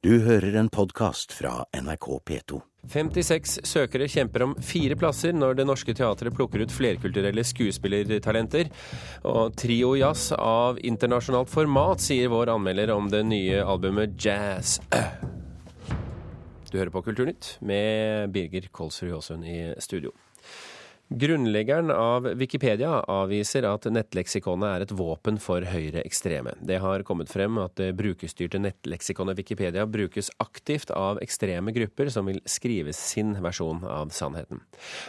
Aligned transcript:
Du 0.00 0.14
hører 0.24 0.54
en 0.56 0.68
podkast 0.72 1.34
fra 1.36 1.66
NRK 1.76 2.06
P2. 2.24 2.58
56 2.88 3.58
søkere 3.68 4.06
kjemper 4.08 4.46
om 4.46 4.54
fire 4.64 4.96
plasser 4.96 5.34
når 5.36 5.58
Det 5.58 5.66
Norske 5.68 5.92
Teatret 5.92 6.32
plukker 6.32 6.62
ut 6.64 6.72
flerkulturelle 6.72 7.44
skuespillertalenter. 7.44 8.70
Og 9.28 9.52
Trio 9.60 9.90
Jazz 10.00 10.30
av 10.32 10.80
internasjonalt 10.80 11.52
format, 11.52 12.00
sier 12.00 12.32
vår 12.32 12.54
anmelder 12.54 12.94
om 12.94 13.12
det 13.12 13.20
nye 13.28 13.60
albumet 13.60 14.16
Jazz. 14.16 14.78
Du 16.70 16.78
hører 16.78 16.94
på 16.96 17.04
Kulturnytt 17.04 17.58
med 17.60 18.32
Birger 18.32 18.72
Kolsrud 18.72 19.12
Jåsund 19.12 19.44
i 19.44 19.74
studio. 19.84 20.16
Grunnleggeren 21.12 21.90
av 21.90 22.22
Wikipedia 22.22 23.00
avviser 23.10 23.64
at 23.66 23.88
nettleksikonet 23.90 24.66
er 24.68 24.82
et 24.84 24.92
våpen 24.94 25.40
for 25.42 25.64
høyreekstreme. 25.66 26.52
Det 26.62 26.76
har 26.78 27.02
kommet 27.02 27.32
frem 27.32 27.58
at 27.58 27.74
det 27.80 27.88
brukerstyrte 27.98 28.60
nettleksikonet 28.62 29.40
Wikipedia 29.40 29.88
brukes 29.90 30.30
aktivt 30.38 30.92
av 30.94 31.18
ekstreme 31.18 31.74
grupper 31.74 32.12
som 32.14 32.30
vil 32.30 32.38
skrive 32.46 32.94
sin 32.94 33.34
versjon 33.42 33.82
av 33.90 34.14
sannheten. 34.14 34.62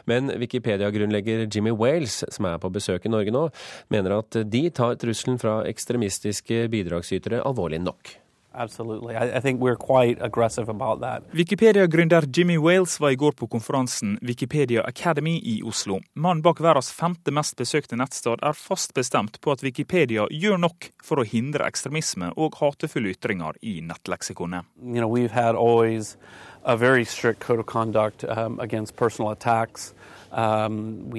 Men 0.10 0.34
Wikipedia-grunnlegger 0.42 1.46
Jimmy 1.46 1.76
Wales, 1.78 2.24
som 2.34 2.50
er 2.50 2.58
på 2.58 2.74
besøk 2.74 3.06
i 3.06 3.14
Norge 3.14 3.38
nå, 3.38 3.46
mener 3.94 4.18
at 4.18 4.42
de 4.42 4.66
tar 4.74 4.98
trusselen 4.98 5.38
fra 5.38 5.60
ekstremistiske 5.70 6.66
bidragsytere 6.74 7.46
alvorlig 7.46 7.84
nok. 7.86 8.16
Wikipedia-gründer 11.32 12.24
Jimmy 12.38 12.58
Wales 12.58 13.00
var 13.00 13.10
i 13.10 13.16
går 13.16 13.32
på 13.32 13.48
konferansen 13.48 14.18
Wikipedia 14.22 14.84
Academy 14.84 15.40
i 15.44 15.64
Oslo. 15.64 16.02
Mannen 16.14 16.42
bak 16.42 16.60
verdens 16.60 16.92
femte 16.92 17.32
mest 17.32 17.56
besøkte 17.56 17.96
nettsted 17.96 18.44
er 18.44 18.54
fast 18.58 18.94
bestemt 18.94 19.40
på 19.42 19.52
at 19.56 19.64
Wikipedia 19.64 20.28
gjør 20.30 20.60
nok 20.68 20.92
for 21.04 21.22
å 21.22 21.28
hindre 21.28 21.68
ekstremisme 21.68 22.34
og 22.36 22.60
hatefulle 22.60 23.16
ytringer 23.16 23.56
i 23.62 23.80
nettleksikonet. 23.82 24.68
You 24.84 25.00
know, 25.00 25.08
we've 25.08 25.32
had 25.32 25.56
always 25.56 26.18
a 26.64 26.76
very 26.76 27.06
strict 27.06 27.40
code 27.40 27.60
of 27.60 27.66
conduct 27.66 28.24
um, 28.26 28.60
against 28.60 28.96
personal 28.96 29.32
attacks. 29.32 29.94
Um, 30.32 31.12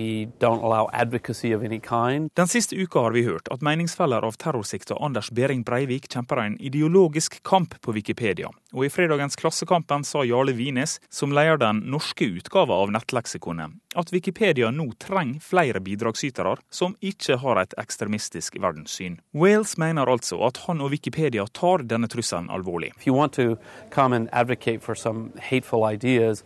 Den 2.35 2.49
siste 2.49 2.77
uka 2.77 3.01
har 3.01 3.13
vi 3.13 3.23
hørt 3.23 3.49
at 3.53 3.61
meningsfeller 3.61 4.25
av 4.25 4.39
terrorsikta 4.41 4.97
Anders 4.97 5.31
Behring 5.31 5.63
Breivik 5.69 6.09
kjemper 6.09 6.41
en 6.41 6.57
ideologisk 6.61 7.43
kamp 7.43 7.77
på 7.81 7.93
Wikipedia. 7.93 8.49
Og 8.73 8.87
i 8.87 8.91
fredagens 8.91 9.37
Klassekampen 9.37 10.05
sa 10.09 10.25
Jarle 10.25 10.55
Wines, 10.57 10.97
som 11.13 11.33
leder 11.33 11.61
den 11.61 11.83
norske 11.93 12.25
utgava 12.25 12.79
av 12.81 12.93
nettleksikonet, 12.95 13.77
at 13.95 14.13
Wikipedia 14.15 14.71
nå 14.73 14.89
trenger 15.03 15.45
flere 15.45 15.81
bidragsytere 15.85 16.57
som 16.73 16.97
ikke 17.05 17.37
har 17.43 17.61
et 17.61 17.77
ekstremistisk 17.77 18.57
verdenssyn. 18.65 19.19
Wales 19.37 19.77
mener 19.77 20.09
altså 20.09 20.41
at 20.49 20.65
han 20.65 20.81
og 20.81 20.95
Wikipedia 20.97 21.45
tar 21.53 21.85
denne 21.85 22.09
trusselen 22.09 22.49
alvorlig. 22.49 22.95
If 22.97 23.07
you 23.07 23.17
want 23.17 23.37
to 23.37 23.59
come 23.91 24.17
and 24.17 24.33
advocate 24.33 24.81
for 24.81 24.95
some 24.95 25.33
hateful 25.37 25.85
ideas, 25.85 26.45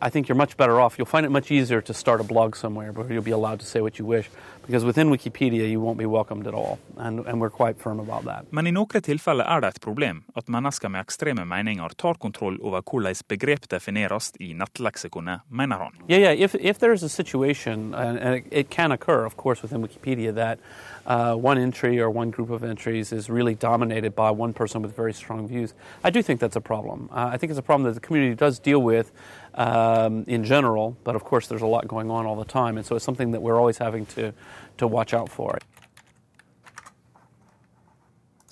I 0.00 0.10
think 0.10 0.28
you're 0.28 0.36
much 0.36 0.56
better 0.56 0.80
off. 0.80 0.98
You'll 0.98 1.06
find 1.06 1.24
it 1.24 1.30
much 1.30 1.50
easier 1.50 1.80
to 1.82 1.94
start 1.94 2.20
a 2.20 2.24
blog 2.24 2.56
somewhere 2.56 2.92
where 2.92 3.10
you'll 3.10 3.22
be 3.22 3.30
allowed 3.30 3.60
to 3.60 3.66
say 3.66 3.80
what 3.80 3.98
you 3.98 4.04
wish. 4.04 4.28
Because 4.66 4.84
within 4.84 5.10
Wikipedia 5.10 5.68
you 5.68 5.80
won't 5.80 5.98
be 5.98 6.06
welcomed 6.06 6.46
at 6.46 6.54
all. 6.54 6.78
And, 6.96 7.26
and 7.26 7.40
we're 7.40 7.50
quite 7.50 7.78
firm 7.78 8.00
about 8.00 8.24
that. 8.24 8.52
Men 8.52 8.66
i 8.66 8.72
noen 8.72 9.02
tilfeller 9.02 9.44
er 9.44 9.60
det 9.60 9.74
et 9.74 9.80
problem 9.82 10.22
at 10.36 10.48
mennesker 10.48 10.88
med 10.88 11.02
ekstreme 11.02 11.44
meninger 11.44 11.96
tar 11.98 12.14
kontroll 12.14 12.58
over 12.62 12.82
hvordan 12.82 13.16
begrep 13.28 13.68
defineres 13.68 14.32
i 14.40 14.52
nettleksikonet, 14.54 15.42
mener 15.48 15.78
han. 15.78 15.92
Yeah, 16.08 16.18
yeah. 16.18 16.32
If, 16.32 16.54
if 16.54 16.78
there 16.78 16.92
is 16.92 17.02
a 17.02 17.08
situation, 17.08 17.94
and 17.94 18.18
it, 18.18 18.44
it 18.50 18.70
can 18.70 18.92
occur, 18.92 19.24
of 19.24 19.36
course, 19.36 19.62
within 19.62 19.82
Wikipedia, 19.82 20.34
that 20.34 20.58
uh, 21.06 21.34
one 21.34 21.58
entry 21.58 22.00
or 22.00 22.10
one 22.10 22.30
group 22.30 22.50
of 22.50 22.62
entries 22.62 23.12
is 23.12 23.28
really 23.28 23.54
dominated 23.54 24.14
by 24.14 24.30
one 24.30 24.52
person 24.52 24.82
with 24.82 24.94
very 24.94 25.12
strong 25.12 25.48
views, 25.48 25.74
I 26.04 26.10
do 26.10 26.22
think 26.22 26.40
that's 26.40 26.56
a 26.56 26.60
problem. 26.60 27.08
Uh, 27.10 27.30
I 27.32 27.36
think 27.36 27.50
it's 27.50 27.58
a 27.58 27.62
problem 27.62 27.84
that 27.88 28.00
the 28.00 28.06
community 28.06 28.34
does 28.34 28.58
deal 28.58 28.80
with 28.80 29.10
um, 29.54 30.24
in 30.26 30.44
general, 30.44 30.96
but 31.04 31.16
of 31.16 31.24
course 31.24 31.48
there's 31.48 31.62
a 31.62 31.66
lot 31.66 31.86
going 31.88 32.10
on 32.10 32.26
all 32.26 32.36
the 32.36 32.44
time, 32.44 32.76
and 32.76 32.86
so 32.86 32.96
it's 32.96 33.04
something 33.04 33.32
that 33.32 33.42
we're 33.42 33.58
always 33.58 33.78
having 33.78 34.06
to, 34.06 34.32
to 34.76 34.88
watch 34.88 35.14
out 35.14 35.30
for. 35.32 35.58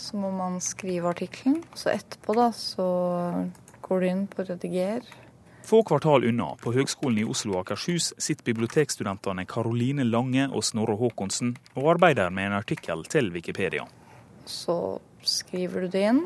Så 0.00 0.16
må 0.16 0.30
man 0.34 0.60
skrive 0.64 1.10
artikkelen, 1.12 1.60
så 1.74 1.92
etterpå 1.92 2.34
da, 2.34 2.50
så 2.56 2.86
går 3.84 4.00
du 4.00 4.06
inn 4.08 4.24
på 4.30 4.46
rediger. 4.48 5.04
Få 5.70 5.82
kvartal 5.86 6.24
unna, 6.24 6.54
på 6.58 6.72
Høgskolen 6.72 7.20
i 7.20 7.26
Oslo 7.28 7.54
og 7.54 7.60
Akershus, 7.66 8.10
sitter 8.18 8.48
bibliotekstudentene 8.48 9.44
Karoline 9.46 10.06
Lange 10.08 10.48
og 10.48 10.64
Snorre 10.66 10.96
Håkonsen 10.98 11.52
og 11.76 11.92
arbeider 11.94 12.32
med 12.34 12.48
en 12.48 12.56
artikkel 12.58 13.04
til 13.12 13.28
Wikipedia. 13.34 13.84
Så 14.48 14.98
skriver 15.22 15.84
du 15.84 15.92
det 15.92 16.06
inn. 16.10 16.22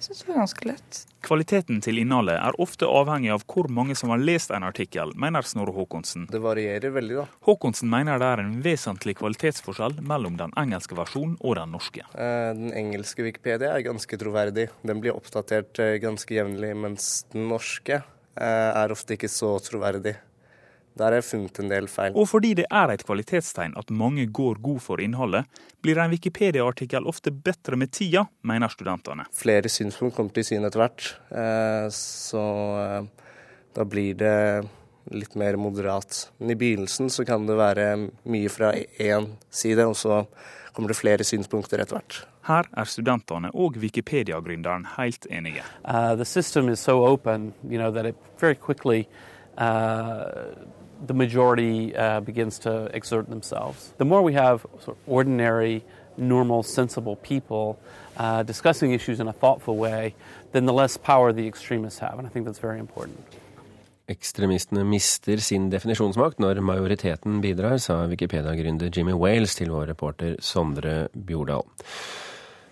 Jeg 0.00 0.06
syns 0.06 0.20
det 0.22 0.28
var 0.30 0.38
ganske 0.40 0.64
lett. 0.64 0.98
Kvaliteten 1.26 1.80
til 1.84 1.98
innholdet 2.00 2.38
er 2.40 2.56
ofte 2.64 2.86
avhengig 2.88 3.34
av 3.34 3.42
hvor 3.44 3.66
mange 3.68 3.92
som 3.98 4.08
har 4.14 4.22
lest 4.22 4.48
en 4.56 4.64
artikkel, 4.64 5.10
mener 5.12 5.44
Snorre 5.44 5.74
Håkonsen. 5.76 6.24
Det 6.32 6.40
varierer 6.40 6.94
veldig, 6.94 7.18
da. 7.18 7.24
Håkonsen 7.44 7.90
mener 7.92 8.16
det 8.16 8.30
er 8.32 8.40
en 8.40 8.54
vesentlig 8.64 9.18
kvalitetsforskjell 9.20 9.98
mellom 10.00 10.38
den 10.40 10.56
engelske 10.56 10.96
versjonen 10.96 11.36
og 11.44 11.58
den 11.60 11.76
norske. 11.76 12.06
Eh, 12.16 12.48
den 12.56 12.72
engelske 12.80 13.28
Wikipedia 13.28 13.74
er 13.74 13.84
ganske 13.84 14.20
troverdig. 14.24 14.70
Den 14.88 15.04
blir 15.04 15.20
oppdatert 15.20 15.82
eh, 15.84 15.98
ganske 16.00 16.32
jevnlig, 16.32 16.72
mens 16.80 17.12
den 17.36 17.50
norske 17.52 18.00
eh, 18.00 18.70
er 18.72 18.96
ofte 18.96 19.20
ikke 19.20 19.28
så 19.28 19.52
troverdig. 19.68 20.16
Der 20.98 21.06
har 21.06 21.20
jeg 21.20 21.28
funnet 21.28 21.60
en 21.62 21.70
del 21.70 21.86
feil. 21.88 22.16
Og 22.18 22.26
fordi 22.28 22.54
det 22.58 22.66
er 22.66 22.92
et 22.92 23.04
kvalitetstegn 23.06 23.76
at 23.78 23.92
mange 23.94 24.26
går 24.26 24.60
god 24.62 24.80
for 24.84 25.02
innholdet, 25.02 25.46
blir 25.84 26.00
en 26.02 26.12
Wikipedia-artikkel 26.12 27.06
ofte 27.08 27.32
bedre 27.32 27.78
med 27.80 27.92
tida, 27.94 28.26
mener 28.42 28.72
studentene. 28.72 29.28
Flere 29.36 29.70
synspunkt 29.72 30.16
kommer 30.18 30.34
til 30.36 30.48
syne 30.50 30.68
etter 30.68 30.82
hvert, 30.82 31.12
eh, 31.30 31.86
så 31.94 32.44
eh, 32.82 33.30
da 33.76 33.86
blir 33.86 34.18
det 34.18 34.36
litt 35.10 35.34
mer 35.38 35.56
moderat. 35.56 36.26
Men 36.38 36.52
i 36.52 36.58
begynnelsen 36.58 37.10
så 37.10 37.24
kan 37.26 37.46
det 37.48 37.56
være 37.58 37.86
mye 38.30 38.50
fra 38.52 38.72
én 38.74 39.30
side, 39.50 39.86
og 39.86 39.96
så 39.96 40.24
kommer 40.74 40.92
det 40.92 40.98
flere 41.00 41.26
synspunkter 41.26 41.82
etter 41.82 41.98
hvert. 41.98 42.20
Her 42.48 42.68
er 42.78 42.88
studentene 42.88 43.50
og 43.52 43.76
Wikipedia-gründeren 43.80 44.86
helt 44.96 45.26
enige. 45.30 45.64
Uh, 45.84 46.14
the 51.06 51.14
majority 51.14 51.96
uh, 51.96 52.20
begins 52.20 52.58
to 52.60 52.90
exert 52.92 53.28
themselves. 53.28 53.92
The 53.98 54.04
more 54.04 54.22
we 54.22 54.34
have 54.34 54.66
sort 54.84 54.96
of 54.96 54.98
ordinary, 55.06 55.82
normal, 56.16 56.62
sensible 56.62 57.16
people 57.16 57.78
uh, 58.16 58.42
discussing 58.42 58.92
issues 58.92 59.20
in 59.20 59.28
a 59.28 59.32
thoughtful 59.32 59.76
way, 59.76 60.14
then 60.52 60.66
the 60.66 60.72
less 60.72 60.96
power 60.96 61.32
the 61.32 61.46
extremists 61.46 62.00
have. 62.00 62.18
And 62.18 62.26
I 62.26 62.30
think 62.30 62.44
that's 62.46 62.60
very 62.60 62.78
important. 62.78 63.18
Ekstremistene 64.10 64.82
mister 64.84 65.38
sin 65.38 65.70
definisjonsmakt 65.70 66.40
når 66.42 66.58
majoriteten 66.66 67.38
bidrar, 67.40 67.78
sa 67.78 68.08
Wikipedia-gründer 68.10 68.90
Jimmy 68.90 69.14
Wales 69.14 69.54
til 69.54 69.70
vår 69.70 69.86
reporter 69.86 70.34
Sondre 70.42 71.08
Bjordal. 71.14 71.62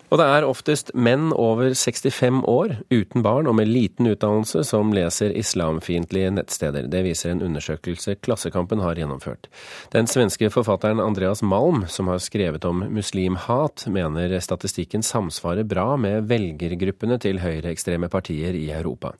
Og 0.08 0.16
det 0.16 0.24
er 0.24 0.46
oftest 0.48 0.90
menn 0.96 1.34
over 1.36 1.74
65 1.76 2.40
år, 2.48 2.78
uten 2.88 3.24
barn 3.24 3.48
og 3.50 3.58
med 3.58 3.68
liten 3.68 4.08
utdannelse, 4.08 4.62
som 4.64 4.92
leser 4.96 5.34
islamfiendtlige 5.36 6.30
nettsteder. 6.32 6.86
Det 6.88 7.02
viser 7.04 7.34
en 7.34 7.42
undersøkelse 7.44 8.16
Klassekampen 8.24 8.80
har 8.80 8.96
gjennomført. 8.96 9.50
Den 9.92 10.08
svenske 10.08 10.48
forfatteren 10.52 11.02
Andreas 11.04 11.42
Malm, 11.44 11.84
som 11.92 12.08
har 12.08 12.22
skrevet 12.24 12.64
om 12.64 12.86
muslimhat, 12.88 13.84
mener 13.92 14.32
statistikken 14.40 15.04
samsvarer 15.04 15.68
bra 15.68 15.90
med 16.00 16.30
velgergruppene 16.30 17.18
til 17.20 17.42
høyreekstreme 17.44 18.08
partier 18.08 18.56
i 18.56 18.70
Europa. 18.72 19.12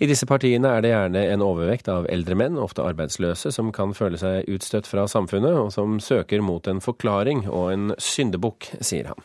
I 0.00 0.08
disse 0.08 0.26
partiene 0.26 0.72
er 0.72 0.80
det 0.80 0.94
gjerne 0.94 1.26
en 1.34 1.44
overvekt 1.44 1.92
av 1.92 2.08
eldre 2.08 2.38
menn, 2.40 2.56
ofte 2.56 2.86
arbeidsløse, 2.86 3.52
som 3.52 3.68
kan 3.74 3.92
føle 3.96 4.16
seg 4.20 4.48
utstøtt 4.48 4.88
fra 4.88 5.04
samfunnet, 5.10 5.60
og 5.60 5.74
som 5.76 6.00
søker 6.00 6.40
mot 6.40 6.72
en 6.72 6.80
forklaring 6.80 7.44
og 7.50 7.68
en 7.74 7.92
syndebukk, 8.00 8.72
sier 8.80 9.12
han. 9.12 9.20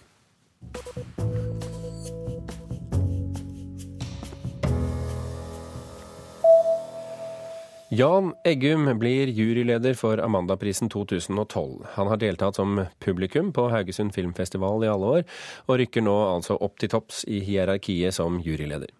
Jan 7.90 8.34
Eggum 8.44 9.00
blir 9.00 9.28
juryleder 9.28 9.94
for 9.94 10.20
Amandaprisen 10.20 10.90
2012. 10.90 11.86
Han 11.94 12.08
har 12.08 12.18
deltatt 12.18 12.60
som 12.60 12.82
publikum 13.00 13.54
på 13.54 13.70
Haugesund 13.72 14.14
Filmfestival 14.14 14.84
i 14.84 14.90
alle 14.92 15.12
år, 15.16 15.26
og 15.66 15.80
rykker 15.80 16.04
nå 16.06 16.14
altså 16.36 16.60
opp 16.62 16.78
til 16.78 16.92
topps 16.92 17.24
i 17.32 17.40
hierarkiet 17.48 18.14
som 18.20 18.42
juryleder. 18.44 18.92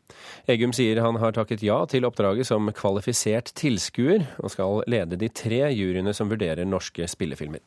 Eggum 0.48 0.74
sier 0.74 1.04
han 1.04 1.20
har 1.20 1.36
takket 1.36 1.68
ja 1.68 1.84
til 1.86 2.08
oppdraget 2.08 2.48
som 2.48 2.72
kvalifisert 2.74 3.52
tilskuer, 3.60 4.24
og 4.40 4.56
skal 4.56 4.86
lede 4.88 5.20
de 5.20 5.30
tre 5.30 5.66
juryene 5.76 6.16
som 6.16 6.32
vurderer 6.32 6.66
norske 6.66 7.12
spillefilmer 7.12 7.62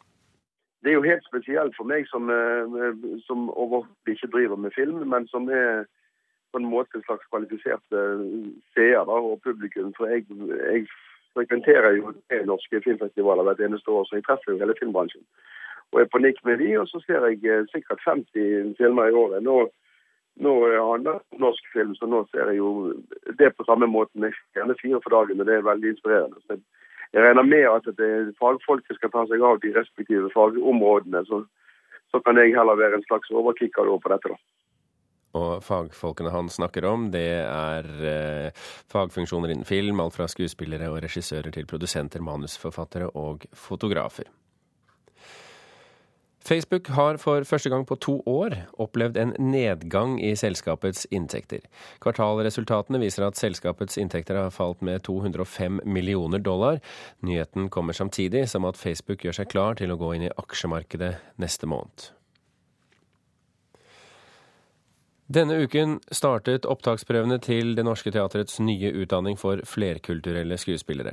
det 0.83 0.91
er 0.91 0.97
jo 0.97 1.09
helt 1.09 1.25
spesielt 1.29 1.77
for 1.77 1.85
meg 1.85 2.07
som, 2.09 2.31
eh, 2.33 2.95
som 3.27 3.51
overhodet 3.51 4.15
ikke 4.15 4.33
driver 4.33 4.57
med 4.57 4.75
film, 4.75 5.03
men 5.09 5.29
som 5.29 5.49
er 5.49 5.85
på 6.53 6.59
en 6.59 6.71
måte 6.71 6.99
en 6.99 7.07
slags 7.07 7.27
kvalifisert 7.31 7.85
seer 8.75 9.05
da, 9.07 9.17
og 9.29 9.43
publikum. 9.45 9.93
For 9.95 10.11
jeg, 10.11 10.25
jeg 10.73 10.87
frekventerer 11.37 11.99
jo 11.99 12.13
tre 12.13 12.41
norske 12.47 12.81
filmfestivaler 12.85 13.47
hvert 13.47 13.63
eneste 13.67 13.91
år, 13.91 14.05
så 14.09 14.19
jeg 14.19 14.25
treffer 14.27 14.53
jo 14.53 14.59
hele 14.63 14.75
filmbransjen. 14.81 15.23
Og 15.93 16.01
er 16.01 16.11
på 16.11 16.23
nikk 16.23 16.43
med 16.47 16.59
de, 16.63 16.73
og 16.81 16.89
så 16.89 17.03
ser 17.05 17.27
jeg 17.29 17.45
eh, 17.45 17.69
sikkert 17.75 18.03
50 18.07 18.75
filmer 18.79 19.11
i 19.11 19.17
året. 19.23 19.43
Nå, 19.43 19.57
nå 20.45 20.53
handler 20.91 21.21
det 21.21 21.37
om 21.37 21.47
norsk 21.47 21.73
film, 21.73 21.95
så 21.99 22.07
nå 22.07 22.25
ser 22.31 22.53
jeg 22.53 22.61
jo 22.63 22.71
det 23.39 23.53
på 23.57 23.67
samme 23.67 23.87
måten. 23.91 24.27
Jeg 24.27 24.39
gjerne 24.57 24.79
fire 24.83 25.01
for 25.05 25.17
dagen, 25.17 25.41
og 25.41 25.47
det 25.47 25.57
er 25.59 25.71
veldig 25.71 25.95
inspirerende. 25.95 26.43
Så 26.45 26.57
jeg 26.57 26.63
regner 27.19 27.47
med 27.47 27.67
at 27.71 27.89
det 27.99 28.07
er 28.07 28.31
fagfolket 28.39 28.99
skal 28.99 29.11
ta 29.11 29.27
seg 29.27 29.43
av 29.43 29.59
de 29.63 29.73
respektive 29.75 30.31
fagområdene. 30.35 31.25
Så, 31.27 31.43
så 32.13 32.23
kan 32.23 32.39
jeg 32.39 32.55
heller 32.55 32.79
være 32.79 33.01
en 33.01 33.07
slags 33.09 33.33
overkikker 33.35 33.91
på 33.91 34.13
dette. 34.15 34.35
da. 34.35 34.39
Og 35.39 35.63
fagfolkene 35.63 36.33
han 36.35 36.49
snakker 36.51 36.87
om, 36.91 37.07
det 37.15 37.29
er 37.45 37.87
eh, 38.03 38.63
fagfunksjoner 38.91 39.53
innen 39.55 39.69
film, 39.69 40.03
alt 40.03 40.17
fra 40.19 40.27
skuespillere 40.31 40.91
og 40.91 40.99
regissører 41.05 41.55
til 41.55 41.69
produsenter, 41.71 42.23
manusforfattere 42.27 43.13
og 43.15 43.47
fotografer. 43.55 44.27
Facebook 46.41 46.89
har 46.97 47.19
for 47.21 47.45
første 47.45 47.71
gang 47.71 47.85
på 47.87 47.99
to 48.01 48.15
år 48.27 48.57
opplevd 48.81 49.19
en 49.21 49.35
nedgang 49.39 50.17
i 50.25 50.33
selskapets 50.39 51.05
inntekter. 51.13 51.65
Kvartalresultatene 52.01 53.01
viser 53.03 53.27
at 53.27 53.41
selskapets 53.41 54.01
inntekter 54.01 54.39
har 54.41 54.55
falt 54.55 54.81
med 54.83 55.05
205 55.07 55.83
millioner 55.85 56.41
dollar. 56.41 56.81
Nyheten 57.21 57.69
kommer 57.69 57.97
samtidig 57.97 58.49
som 58.49 58.65
at 58.65 58.81
Facebook 58.81 59.25
gjør 59.25 59.43
seg 59.43 59.53
klar 59.53 59.77
til 59.81 59.93
å 59.93 60.01
gå 60.01 60.15
inn 60.17 60.31
i 60.31 60.33
aksjemarkedet 60.41 61.15
neste 61.41 61.69
måned. 61.69 62.11
Denne 65.31 65.61
uken 65.63 66.01
startet 66.11 66.65
opptaksprøvene 66.67 67.37
til 67.39 67.77
Det 67.79 67.85
Norske 67.87 68.11
Teatrets 68.11 68.57
nye 68.67 68.89
utdanning 68.99 69.37
for 69.39 69.61
flerkulturelle 69.63 70.57
skuespillere. 70.59 71.13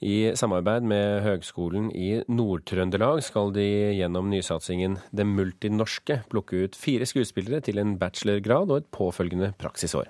I 0.00 0.32
samarbeid 0.40 0.86
med 0.88 1.20
Høgskolen 1.26 1.90
i 1.92 2.22
Nord-Trøndelag 2.32 3.20
skal 3.26 3.52
de 3.52 3.66
gjennom 3.98 4.30
nysatsingen 4.32 4.96
Det 5.12 5.28
multinorske 5.28 6.22
plukke 6.32 6.62
ut 6.64 6.80
fire 6.80 7.04
skuespillere 7.04 7.60
til 7.66 7.82
en 7.82 7.98
bachelorgrad 8.00 8.72
og 8.72 8.80
et 8.80 8.88
påfølgende 8.88 9.52
praksisår. 9.60 10.08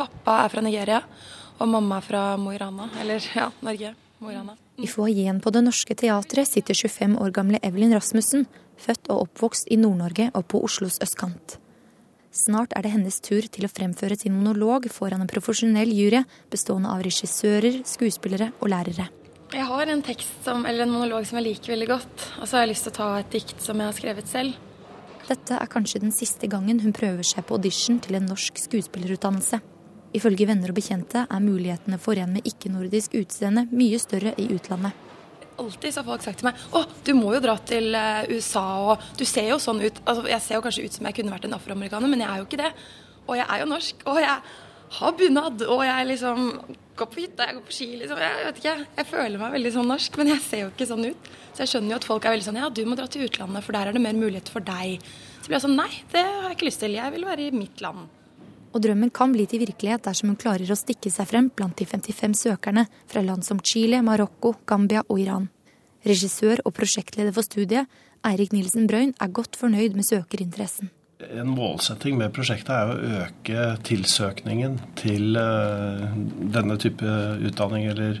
Pappa 0.00 0.38
er 0.46 0.54
fra 0.54 0.64
Nigeria, 0.64 1.02
og 1.60 1.68
mamma 1.68 2.00
er 2.00 2.08
fra 2.08 2.26
Mo 2.40 2.56
i 2.56 2.60
Rana. 2.62 2.88
Eller 3.04 3.20
ja, 3.36 3.50
Norge. 3.60 3.92
Mo 4.24 4.32
i 4.32 4.38
Rana. 4.38 4.56
I 4.80 4.88
foajeen 4.88 5.44
på 5.44 5.52
Det 5.52 5.60
Norske 5.68 5.92
Teatret 5.92 6.48
sitter 6.48 6.72
25 6.72 7.20
år 7.20 7.36
gamle 7.36 7.60
Evelyn 7.60 7.92
Rasmussen, 7.92 8.48
født 8.80 9.12
og 9.12 9.26
oppvokst 9.26 9.68
i 9.68 9.76
Nord-Norge 9.76 10.30
og 10.32 10.48
på 10.48 10.64
Oslos 10.64 10.96
østkant. 11.04 11.58
Snart 12.32 12.72
er 12.72 12.86
det 12.86 12.94
hennes 12.94 13.18
tur 13.20 13.44
til 13.44 13.66
å 13.66 13.68
fremføre 13.68 14.16
sin 14.16 14.32
monolog 14.32 14.86
foran 14.88 15.20
en 15.20 15.28
profesjonell 15.28 15.90
jury 15.92 16.22
bestående 16.52 16.88
av 16.88 17.02
regissører, 17.04 17.82
skuespillere 17.84 18.54
og 18.62 18.70
lærere. 18.72 19.10
Jeg 19.52 19.66
har 19.68 19.92
en 19.92 20.00
tekst 20.00 20.46
som, 20.46 20.64
eller 20.64 20.86
en 20.86 20.94
monolog 20.94 21.26
som 21.28 21.36
jeg 21.36 21.50
liker 21.50 21.74
veldig 21.74 21.90
godt. 21.90 22.24
Og 22.40 22.48
så 22.48 22.56
har 22.56 22.64
jeg 22.64 22.72
lyst 22.72 22.88
til 22.88 22.94
å 22.94 22.96
ta 22.96 23.10
et 23.18 23.36
dikt 23.36 23.60
som 23.60 23.76
jeg 23.76 23.90
har 23.90 23.98
skrevet 23.98 24.32
selv. 24.32 24.56
Dette 25.28 25.60
er 25.60 25.72
kanskje 25.76 26.00
den 26.06 26.16
siste 26.16 26.48
gangen 26.48 26.80
hun 26.80 26.96
prøver 26.96 27.26
seg 27.26 27.44
på 27.44 27.60
audition 27.60 28.00
til 28.00 28.16
en 28.16 28.30
norsk 28.32 28.64
skuespillerutdannelse. 28.64 29.60
Ifølge 30.16 30.48
venner 30.48 30.72
og 30.72 30.80
bekjente 30.80 31.26
er 31.28 31.44
mulighetene 31.44 32.00
for 32.00 32.16
en 32.16 32.32
med 32.38 32.48
ikke-nordisk 32.48 33.12
utseende 33.20 33.68
mye 33.76 34.00
større 34.00 34.32
i 34.40 34.48
utlandet 34.56 34.96
alltid 35.60 35.94
så 35.94 36.00
har 36.00 36.08
folk 36.08 36.24
sagt 36.24 36.42
til 36.42 36.48
meg 36.48 36.66
å, 36.72 36.84
du 37.06 37.12
må 37.18 37.32
jo 37.36 37.42
dra 37.44 37.56
til 37.68 37.94
eh, 37.98 38.32
USA, 38.32 38.66
og 38.92 39.06
du 39.18 39.24
ser 39.28 39.50
jo 39.50 39.60
sånn 39.62 39.82
ut. 39.82 40.02
Altså, 40.04 40.26
jeg 40.30 40.44
ser 40.44 40.58
jo 40.58 40.64
kanskje 40.66 40.84
ut 40.86 40.98
som 40.98 41.08
jeg 41.08 41.18
kunne 41.18 41.34
vært 41.34 41.48
en 41.48 41.56
afroamerikaner, 41.58 42.12
men 42.12 42.24
jeg 42.24 42.30
er 42.30 42.42
jo 42.42 42.48
ikke 42.48 42.62
det. 42.62 42.70
Og 43.26 43.36
jeg 43.38 43.46
er 43.46 43.62
jo 43.62 43.68
norsk, 43.70 44.06
og 44.10 44.22
jeg 44.22 44.38
har 44.92 45.18
bunad, 45.18 45.66
og 45.72 45.84
jeg 45.86 46.08
liksom 46.10 46.48
går 46.98 47.08
på 47.08 47.20
hytta, 47.22 47.48
jeg 47.48 47.58
går 47.58 47.66
på 47.68 47.76
ski, 47.76 47.88
liksom. 48.02 48.22
Jeg 48.22 48.46
vet 48.48 48.58
ikke, 48.60 48.74
jeg 48.98 49.08
føler 49.08 49.40
meg 49.40 49.54
veldig 49.56 49.74
sånn 49.76 49.92
norsk, 49.92 50.18
men 50.20 50.32
jeg 50.34 50.42
ser 50.44 50.64
jo 50.64 50.72
ikke 50.72 50.88
sånn 50.90 51.06
ut. 51.08 51.30
Så 51.52 51.64
jeg 51.64 51.72
skjønner 51.72 51.94
jo 51.94 52.00
at 52.00 52.08
folk 52.08 52.26
er 52.26 52.34
veldig 52.34 52.48
sånn 52.48 52.60
ja, 52.60 52.72
du 52.72 52.82
må 52.88 52.96
dra 52.98 53.06
til 53.10 53.26
utlandet, 53.26 53.64
for 53.64 53.76
der 53.76 53.88
er 53.88 53.96
det 53.96 54.04
mer 54.04 54.16
muligheter 54.16 54.54
for 54.54 54.64
deg. 54.64 55.04
Så 55.38 55.48
blir 55.48 55.58
jeg 55.58 55.64
sånn 55.66 55.78
nei, 55.78 55.90
det 56.12 56.24
har 56.24 56.50
jeg 56.50 56.58
ikke 56.58 56.68
lyst 56.68 56.84
til, 56.84 56.98
jeg 56.98 57.14
vil 57.16 57.28
være 57.28 57.48
i 57.48 57.54
mitt 57.56 57.84
land. 57.84 58.10
Og 58.72 58.80
drømmen 58.80 59.12
kan 59.12 59.34
bli 59.34 59.44
til 59.48 59.60
virkelighet 59.60 60.06
dersom 60.06 60.32
hun 60.32 60.38
klarer 60.40 60.70
å 60.72 60.78
stikke 60.78 61.12
seg 61.12 61.28
frem 61.28 61.50
blant 61.52 61.76
de 61.76 61.84
55 61.88 62.38
søkerne 62.46 62.86
fra 63.10 63.22
land 63.24 63.44
som 63.44 63.60
Chile, 63.60 64.00
Marokko, 64.04 64.54
Gambia 64.68 65.04
og 65.08 65.20
Iran. 65.20 65.50
Regissør 66.08 66.64
og 66.64 66.74
prosjektleder 66.74 67.34
for 67.36 67.46
studiet, 67.46 67.90
Eirik 68.26 68.54
Nilsen 68.54 68.88
Brøyn, 68.90 69.12
er 69.20 69.34
godt 69.34 69.58
fornøyd 69.60 69.94
med 69.98 70.08
søkerinteressen. 70.08 70.90
En 71.22 71.52
målsetting 71.54 72.16
med 72.18 72.32
prosjektet 72.34 72.72
er 72.74 72.88
å 72.90 73.18
øke 73.22 73.66
tilsøkningen 73.86 74.78
til 74.98 75.36
eh, 75.38 76.06
denne 76.56 76.78
type 76.82 77.12
utdanning 77.46 77.86
eller 77.92 78.18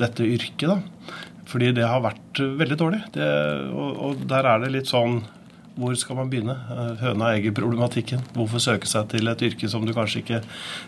dette 0.00 0.24
yrket. 0.24 0.70
Da. 0.70 0.78
Fordi 1.48 1.72
det 1.76 1.84
har 1.84 2.04
vært 2.04 2.40
veldig 2.60 2.78
dårlig. 2.80 3.02
Det, 3.12 3.28
og, 3.72 4.00
og 4.06 4.24
der 4.30 4.48
er 4.48 4.64
det 4.64 4.72
litt 4.78 4.88
sånn 4.88 5.20
hvor 5.78 5.94
skal 5.98 6.18
man 6.18 6.30
begynne? 6.30 6.54
Høna 7.00 7.30
og 7.30 7.38
egget-problematikken. 7.38 8.22
Hvorfor 8.34 8.62
søke 8.62 8.88
seg 8.90 9.08
til 9.12 9.30
et 9.30 9.44
yrke 9.46 9.70
som 9.70 9.86
du 9.86 9.94
kanskje 9.96 10.22
ikke 10.24 10.40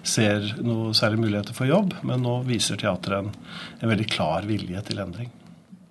ser 0.02 0.50
noe 0.66 0.90
særlig 0.98 1.22
muligheter 1.22 1.56
for 1.56 1.70
jobb, 1.70 1.94
men 2.06 2.24
nå 2.26 2.40
viser 2.48 2.80
teatret 2.80 3.22
en, 3.22 3.32
en 3.80 3.92
veldig 3.92 4.08
klar 4.10 4.48
vilje 4.48 4.82
til 4.90 5.02
endring. 5.02 5.30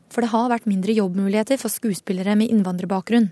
For 0.10 0.26
det 0.26 0.32
har 0.34 0.50
vært 0.52 0.68
mindre 0.70 0.96
jobbmuligheter 0.98 1.60
for 1.62 1.72
skuespillere 1.72 2.36
med 2.40 2.52
innvandrerbakgrunn. 2.52 3.30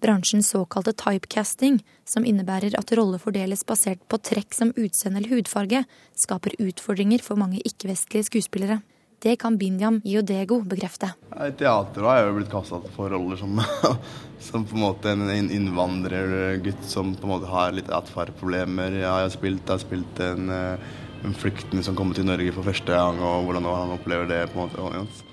Bransjens 0.00 0.48
såkalte 0.54 0.94
typecasting, 0.96 1.82
som 2.08 2.24
innebærer 2.24 2.72
at 2.78 2.92
roller 2.96 3.20
fordeles 3.20 3.66
basert 3.68 4.00
på 4.08 4.16
trekk 4.24 4.56
som 4.56 4.72
utseende 4.72 5.20
eller 5.20 5.34
hudfarge, 5.34 5.82
skaper 6.16 6.56
utfordringer 6.62 7.20
for 7.24 7.36
mange 7.40 7.60
ikke-vestlige 7.60 8.30
skuespillere. 8.30 8.80
Det 9.20 9.34
kan 9.36 9.56
Binyam 9.60 10.00
Iodego 10.04 10.62
bekrefte. 10.64 11.10
I 11.36 11.50
teater 11.52 12.06
har 12.08 12.16
jeg 12.16 12.28
jo 12.30 12.36
blitt 12.38 12.52
kasta 12.52 12.78
for 12.94 13.12
roller 13.12 13.36
som, 13.36 13.58
som, 14.46 14.64
på 14.64 14.78
en 14.78 14.84
måte 14.86 15.12
en 15.12 15.50
innvandrergutt 15.52 16.86
som 16.88 17.12
på 17.12 17.28
en 17.28 17.34
måte 17.34 17.50
har 17.50 17.74
litt 17.76 17.90
atferdsproblemer. 17.92 18.96
Jeg 19.02 19.10
har 19.10 19.28
spilt, 19.34 19.60
jeg 19.66 19.74
har 19.74 19.82
spilt 19.82 20.22
en, 20.24 20.48
eh, 20.56 20.94
en 21.28 21.36
flyktning 21.36 21.84
som 21.84 21.98
kommer 21.98 22.16
til 22.16 22.24
Norge 22.30 22.54
for 22.56 22.64
første 22.64 22.96
gang, 22.96 23.20
og 23.20 23.44
hvordan 23.44 23.68
han 23.68 23.92
opplever 23.98 24.30
det. 24.30 24.40
på 24.54 24.64
en 24.64 24.72
måte. 24.72 25.28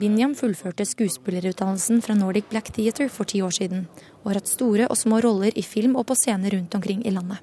Binyam 0.00 0.34
fullførte 0.34 0.82
skuespillerutdannelsen 0.88 2.02
fra 2.02 2.18
Nordic 2.18 2.50
Black 2.50 2.72
Theatre 2.74 3.06
for 3.08 3.30
ti 3.30 3.44
år 3.46 3.54
siden, 3.54 3.86
og 4.24 4.32
har 4.32 4.40
hatt 4.40 4.50
store 4.50 4.90
og 4.90 4.98
små 4.98 5.22
roller 5.22 5.54
i 5.54 5.62
film 5.62 5.94
og 5.94 6.08
på 6.10 6.18
scener 6.18 6.50
rundt 6.58 6.74
omkring 6.74 7.06
i 7.06 7.14
landet. 7.14 7.38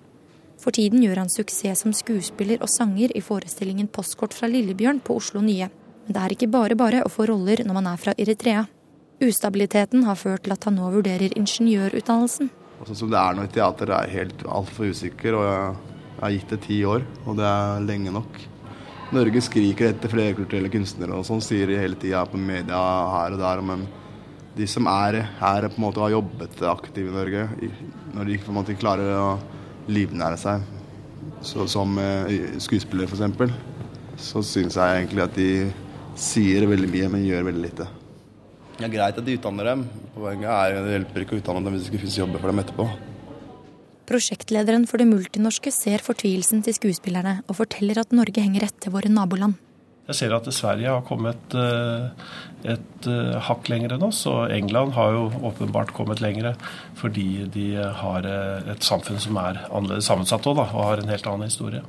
For 0.58 0.74
tiden 0.74 1.04
gjør 1.06 1.22
han 1.22 1.30
suksess 1.30 1.84
som 1.86 1.94
skuespiller 1.94 2.62
og 2.62 2.70
sanger 2.70 3.14
i 3.16 3.22
forestillingen 3.22 3.88
'Postkort 3.88 4.34
fra 4.34 4.48
Lillebjørn' 4.50 5.04
på 5.04 5.16
Oslo 5.16 5.42
Nye. 5.42 5.70
Men 6.06 6.14
det 6.14 6.22
er 6.24 6.34
ikke 6.34 6.52
bare 6.52 6.76
bare 6.76 7.04
å 7.04 7.12
få 7.12 7.28
roller 7.28 7.64
når 7.66 7.74
man 7.74 7.88
er 7.88 7.98
fra 7.98 8.14
Eritrea. 8.18 8.66
Ustabiliteten 9.22 10.04
har 10.04 10.16
ført 10.16 10.44
til 10.44 10.54
at 10.54 10.64
han 10.64 10.76
nå 10.76 10.90
vurderer 10.94 11.34
ingeniørutdannelsen. 11.38 12.50
Sånn 12.86 12.96
som 12.96 13.10
det 13.10 13.18
er 13.18 13.34
nå 13.34 13.44
i 13.44 13.54
teater, 13.54 13.90
er 13.90 14.10
helt 14.14 14.44
altfor 14.46 14.94
usikker. 14.94 15.34
og 15.34 15.46
jeg, 15.46 15.76
har 16.20 16.34
gitt 16.34 16.50
det 16.50 16.62
ti 16.66 16.78
år, 16.86 17.04
og 17.26 17.38
det 17.38 17.46
er 17.46 17.84
lenge 17.86 18.14
nok. 18.14 18.40
Norge 19.14 19.42
skriker 19.46 19.92
etter 19.92 20.12
flerkulturelle 20.12 20.72
kunstnere, 20.74 21.14
og 21.14 21.28
sånn 21.28 21.44
sier 21.46 21.70
de 21.70 21.78
hele 21.78 21.96
tida 21.96 22.26
på 22.26 22.40
media 22.42 22.80
her 23.14 23.36
og 23.36 23.40
der. 23.40 23.62
Men 23.62 23.86
de 24.58 24.68
som 24.68 24.90
er 24.90 25.22
her, 25.40 25.68
på 25.70 25.78
en 25.78 25.86
måte 25.86 26.02
har 26.02 26.16
jobbet 26.16 26.64
aktivt 26.66 27.06
i 27.06 27.14
Norge, 27.14 27.46
når 28.16 28.32
de 28.32 28.40
på 28.42 28.52
en 28.52 28.58
måte 28.58 28.78
klarer 28.80 29.14
å 29.14 29.30
livnære 29.92 30.40
seg, 30.42 30.64
så, 31.46 31.68
som 31.70 31.98
eh, 32.02 32.58
skuespillere 32.64 33.10
f.eks., 33.10 33.54
så 34.18 34.42
syns 34.42 34.78
jeg 34.80 35.02
egentlig 35.02 35.24
at 35.24 35.36
de 35.38 35.50
sier 36.18 36.66
veldig 36.70 36.90
mye, 36.90 37.10
men 37.14 37.26
gjør 37.28 37.46
veldig 37.52 37.64
lite. 37.68 37.86
Det 38.78 38.86
er 38.86 38.94
greit 38.94 39.20
at 39.20 39.26
de 39.26 39.36
utdanner 39.38 39.72
dem. 39.72 39.84
Poenget 40.16 40.50
er 40.54 40.80
det 40.82 40.96
hjelper 40.96 41.24
ikke 41.24 41.38
å 41.38 41.40
utdanne 41.42 41.64
dem 41.66 41.78
hvis 41.78 41.86
det 41.86 41.94
ikke 41.94 42.04
finnes 42.04 42.18
jobber 42.20 42.42
for 42.42 42.52
dem 42.52 42.62
etterpå. 42.64 42.88
Prosjektlederen 44.08 44.86
for 44.88 45.02
det 45.02 45.10
multinorske 45.10 45.72
ser 45.74 46.04
fortvilelsen 46.06 46.62
til 46.66 46.78
skuespillerne, 46.78 47.42
og 47.46 47.58
forteller 47.60 48.00
at 48.02 48.14
Norge 48.16 48.42
henger 48.42 48.68
etter 48.70 48.94
våre 48.94 49.12
naboland. 49.12 49.58
Jeg 50.08 50.16
ser 50.16 50.34
at 50.38 50.48
Sverige 50.56 50.88
har 50.88 51.04
kommet 51.04 51.56
eh, 51.60 52.06
et 52.72 53.08
eh, 53.12 53.34
hakk 53.44 53.68
lenger 53.68 53.98
enn 53.98 54.06
oss, 54.08 54.22
og 54.32 54.54
England 54.56 54.96
har 54.96 55.12
jo 55.18 55.26
åpenbart 55.50 55.92
kommet 55.98 56.24
lenger 56.24 56.54
fordi 56.96 57.44
de 57.52 57.74
har 57.76 58.28
eh, 58.28 58.72
et 58.72 58.88
samfunn 58.88 59.20
som 59.20 59.40
er 59.44 59.66
annerledes 59.68 60.08
sammensatt 60.08 60.48
også, 60.48 60.64
og 60.64 60.86
har 60.88 61.04
en 61.04 61.12
helt 61.12 61.28
annen 61.28 61.52
historie. 61.52 61.84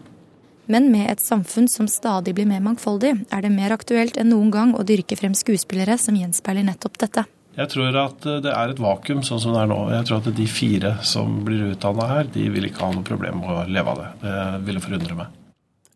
Men 0.69 0.91
med 0.93 1.07
et 1.13 1.23
samfunn 1.23 1.71
som 1.71 1.87
stadig 1.89 2.35
blir 2.37 2.51
mer 2.51 2.61
mangfoldig, 2.67 3.15
er 3.31 3.47
det 3.47 3.55
mer 3.55 3.79
aktuelt 3.79 4.19
enn 4.19 4.33
noen 4.35 4.51
gang 4.53 4.75
å 4.75 4.85
dyrke 4.85 5.17
frem 5.17 5.39
skuespillere 5.39 5.95
som 6.03 6.19
gjenspeiler 6.19 6.67
nettopp 6.67 6.99
dette. 7.07 7.25
Jeg 7.59 7.71
tror 7.71 8.03
at 8.03 8.27
det 8.43 8.51
er 8.51 8.75
et 8.75 8.83
vakuum 8.83 9.23
sånn 9.27 9.41
som 9.43 9.55
det 9.55 9.63
er 9.63 9.71
nå. 9.71 9.79
Jeg 9.95 10.11
tror 10.11 10.21
at 10.21 10.35
de 10.35 10.51
fire 10.51 10.97
som 11.07 11.41
blir 11.47 11.71
utdanna 11.71 12.11
her, 12.11 12.31
de 12.35 12.51
vil 12.51 12.67
ikke 12.67 12.83
ha 12.83 12.95
noe 12.95 13.07
problem 13.07 13.45
med 13.45 13.55
å 13.55 13.67
leve 13.71 13.95
av 13.95 14.03
det. 14.03 14.15
Det 14.27 14.67
ville 14.69 14.83
forundre 14.83 15.23
meg. 15.23 15.39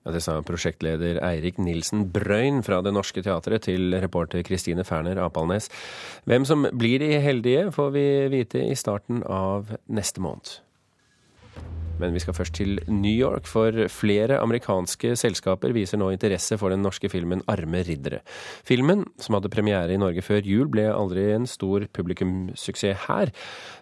Ja, 0.03 0.11
det 0.11 0.25
sa 0.25 0.41
prosjektleder 0.43 1.21
Eirik 1.23 1.61
Nilsen 1.63 2.09
Brøyn 2.11 2.65
fra 2.67 2.81
Det 2.83 2.91
Norske 2.91 3.23
Teatret 3.23 3.69
til 3.69 3.95
reporter 4.03 4.43
Kristine 4.43 4.83
Ferner 4.83 5.21
Apalnes. 5.23 5.69
Hvem 6.27 6.47
som 6.49 6.67
blir 6.75 6.99
de 6.99 7.21
heldige, 7.23 7.69
får 7.71 7.91
vi 7.95 8.07
vite 8.33 8.65
i 8.67 8.75
starten 8.75 9.23
av 9.23 9.71
neste 9.87 10.23
måned. 10.25 10.57
Men 12.03 12.17
vi 12.17 12.23
skal 12.25 12.35
først 12.35 12.57
til 12.59 12.81
New 12.89 13.15
York, 13.15 13.47
for 13.47 13.87
flere 13.95 14.41
amerikanske 14.43 15.13
selskaper 15.21 15.71
viser 15.77 16.01
nå 16.03 16.09
interesse 16.11 16.59
for 16.59 16.75
den 16.75 16.83
norske 16.83 17.07
filmen 17.13 17.45
'Arme 17.47 17.85
riddere'. 17.87 18.25
Filmen, 18.67 19.05
som 19.21 19.35
hadde 19.39 19.53
premiere 19.55 19.95
i 19.95 20.01
Norge 20.03 20.23
før 20.23 20.43
jul, 20.43 20.67
ble 20.67 20.89
aldri 20.91 21.31
en 21.31 21.47
stor 21.47 21.87
publikumssuksess 21.93 23.07
her, 23.07 23.31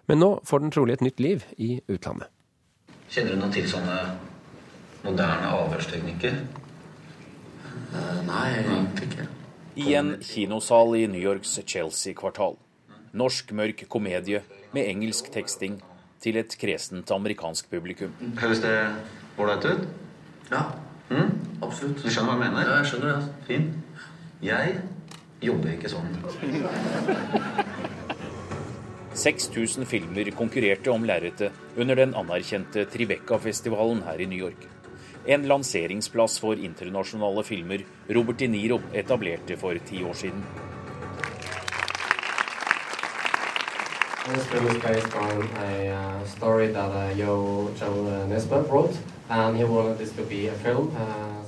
men 0.06 0.18
nå 0.18 0.44
får 0.44 0.60
den 0.60 0.70
trolig 0.70 0.92
et 0.92 1.06
nytt 1.06 1.20
liv 1.20 1.44
i 1.56 1.80
utlandet. 1.88 2.28
Kjenner 3.08 3.32
du 3.32 3.40
noen 3.40 3.52
til 3.52 3.64
sånne 3.64 3.96
moderne 5.04 5.52
avhørsteknikker? 5.56 6.40
nei, 8.26 8.46
egentlig 8.60 9.10
ikke. 9.10 9.28
I 9.80 9.94
en 9.98 10.16
kinosal 10.22 10.96
i 10.98 11.06
New 11.10 11.22
Yorks 11.22 11.58
Chelsea-kvartal. 11.66 12.58
Norsk 13.16 13.52
mørk 13.56 13.84
komedie 13.90 14.42
med 14.74 14.86
engelsk 14.86 15.30
teksting 15.34 15.80
til 16.22 16.36
et 16.38 16.54
kresent 16.60 17.10
amerikansk 17.14 17.70
publikum. 17.70 18.12
Høres 18.38 18.60
det 18.62 18.74
ålreit 19.40 19.66
ut? 19.66 19.86
Ja. 20.50 20.64
Mm? 21.10 21.30
Absolutt. 21.62 22.02
Du 22.04 22.10
skjønner 22.10 22.36
hva 22.36 22.46
jeg 22.46 22.52
mener? 22.52 22.68
Ja, 22.68 22.76
jeg 22.78 22.90
skjønner 22.90 23.08
det. 23.16 23.22
Fin. 23.48 23.70
Jeg 24.44 24.76
jobber 25.42 25.72
ikke 25.74 25.90
sånn. 25.90 26.10
6000 29.20 29.88
filmer 29.90 30.30
konkurrerte 30.36 30.92
om 30.92 31.02
lerretet 31.08 31.56
under 31.76 31.98
den 31.98 32.14
anerkjente 32.16 32.86
Tribeca-festivalen 32.92 34.04
her 34.06 34.22
i 34.22 34.28
New 34.30 34.38
York. 34.38 34.68
En 35.26 35.46
lanseringsplass 35.46 36.38
for 36.40 36.56
internasjonale 36.56 37.44
filmer 37.44 37.84
Robert 38.08 38.38
De 38.38 38.48
Niro 38.48 38.80
etablerte 38.92 39.56
for 39.60 39.76
ti 39.86 40.04
år 40.04 40.14
siden. 40.14 40.44
This 44.30 44.46
film 44.46 44.66
is 44.66 44.82
based 44.82 45.14
on 45.16 45.42
a 45.58 46.26
story 46.26 46.68
that 46.72 47.16
Joe, 47.18 47.68
Joe 47.80 48.26
Nesbø 48.28 48.62
wrote, 48.70 48.96
and 49.28 49.56
he 49.56 49.64
wanted 49.64 49.98
this 49.98 50.12
to 50.12 50.22
be 50.22 50.48
a 50.48 50.54
film. 50.54 50.90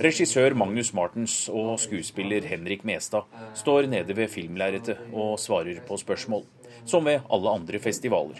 Regissør 0.01 0.55
Magnus 0.55 0.93
Martens 0.95 1.49
og 1.49 1.81
skuespiller 1.81 2.43
Henrik 2.49 2.85
Mestad 2.85 3.29
står 3.55 3.87
nede 3.87 4.17
ved 4.17 4.29
filmlerretet 4.29 4.97
og 5.13 5.39
svarer 5.39 5.81
på 5.89 5.97
spørsmål, 5.97 6.43
som 6.85 7.05
ved 7.05 7.21
alle 7.31 7.51
andre 7.51 7.79
festivaler. 7.79 8.37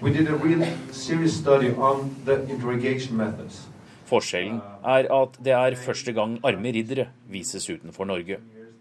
Forskjellen 4.13 4.59
er 4.85 5.07
at 5.09 5.39
det 5.41 5.55
er 5.57 5.79
første 5.81 6.13
gang 6.13 6.35
arme 6.45 6.73
riddere 6.75 7.07
vises 7.33 7.65
utenfor 7.71 8.05
Norge. 8.11 8.37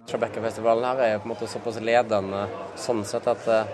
Tribeca-festivalen 0.10 0.88
her 0.90 1.04
er 1.06 1.22
på 1.22 1.30
en 1.30 1.32
måte 1.32 1.48
såpass 1.48 1.78
ledende 1.80 2.42
sånn 2.80 3.06
sett 3.08 3.30
at 3.32 3.48
uh, 3.48 3.70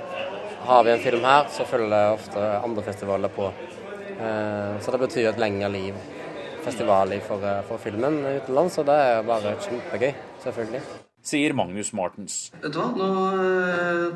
har 0.67 0.85
vi 0.85 0.93
en 0.93 1.01
film 1.01 1.25
her, 1.25 1.49
så 1.49 1.65
følger 1.65 1.89
det 1.95 2.03
ofte 2.13 2.45
andre 2.59 2.85
festivaler 2.85 3.33
på. 3.33 3.49
Uh, 4.19 4.77
så 4.83 4.93
det 4.93 5.01
betyr 5.07 5.31
et 5.31 5.41
lengre 5.41 5.71
liv, 5.73 5.97
festivalliv 6.67 7.25
for, 7.25 7.41
uh, 7.41 7.63
for 7.65 7.81
filmen 7.81 8.19
utenlands, 8.27 8.77
og 8.77 8.89
det 8.91 9.01
er 9.07 9.25
bare 9.25 9.57
kjempegøy, 9.65 10.11
selvfølgelig. 10.45 10.83
Sier 11.27 11.57
Magnus 11.57 11.89
Martens. 11.97 12.35
Vet 12.61 12.75
du 12.75 12.77
hva, 12.83 12.91
nå, 12.93 13.07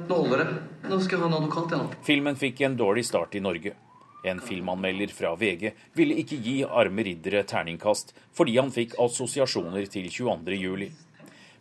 nå 0.05 0.19
holder 0.19 0.43
det. 0.43 0.51
Nå 0.91 0.99
skal 1.01 1.17
jeg 1.17 1.23
ha 1.23 1.31
en 1.31 1.39
advokat 1.41 1.73
igjen. 1.73 1.95
Filmen 2.05 2.37
fikk 2.37 2.61
en 2.67 2.77
dårlig 2.77 3.07
start 3.09 3.33
i 3.39 3.41
Norge. 3.43 3.73
En 4.23 4.41
filmanmelder 4.43 5.13
fra 5.15 5.33
VG 5.35 5.71
ville 5.97 6.17
ikke 6.21 6.37
gi 6.43 6.57
Arme 6.65 7.05
riddere 7.07 7.41
terningkast 7.47 8.13
fordi 8.37 8.57
han 8.59 8.73
fikk 8.73 8.97
assosiasjoner 9.01 9.87
til 9.89 10.09
22. 10.13 10.59
juli. 10.61 10.91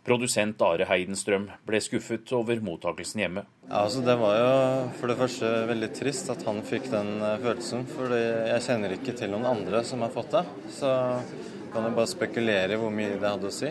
Produsent 0.01 0.61
Are 0.65 0.85
Heidenstrøm 0.89 1.43
ble 1.65 1.79
skuffet 1.81 2.31
over 2.33 2.57
mottakelsen 2.65 3.21
hjemme. 3.21 3.43
Altså 3.69 4.01
Det 4.01 4.15
var 4.17 4.37
jo 4.39 4.53
for 4.97 5.11
det 5.11 5.17
første 5.19 5.51
veldig 5.69 5.89
trist 5.93 6.31
at 6.33 6.41
han 6.47 6.61
fikk 6.65 6.89
den 6.89 7.11
følelsen. 7.43 7.85
For 7.89 8.15
jeg 8.17 8.65
kjenner 8.65 8.95
ikke 8.97 9.13
til 9.17 9.33
noen 9.33 9.45
andre 9.51 9.83
som 9.85 10.01
har 10.01 10.13
fått 10.13 10.33
det. 10.33 10.43
Så 10.79 10.89
kan 11.71 11.85
jeg 11.85 11.97
bare 11.99 12.09
spekulere 12.09 12.81
hvor 12.81 12.93
mye 12.93 13.13
det 13.13 13.29
hadde 13.29 13.51
å 13.51 13.53
si. 13.53 13.69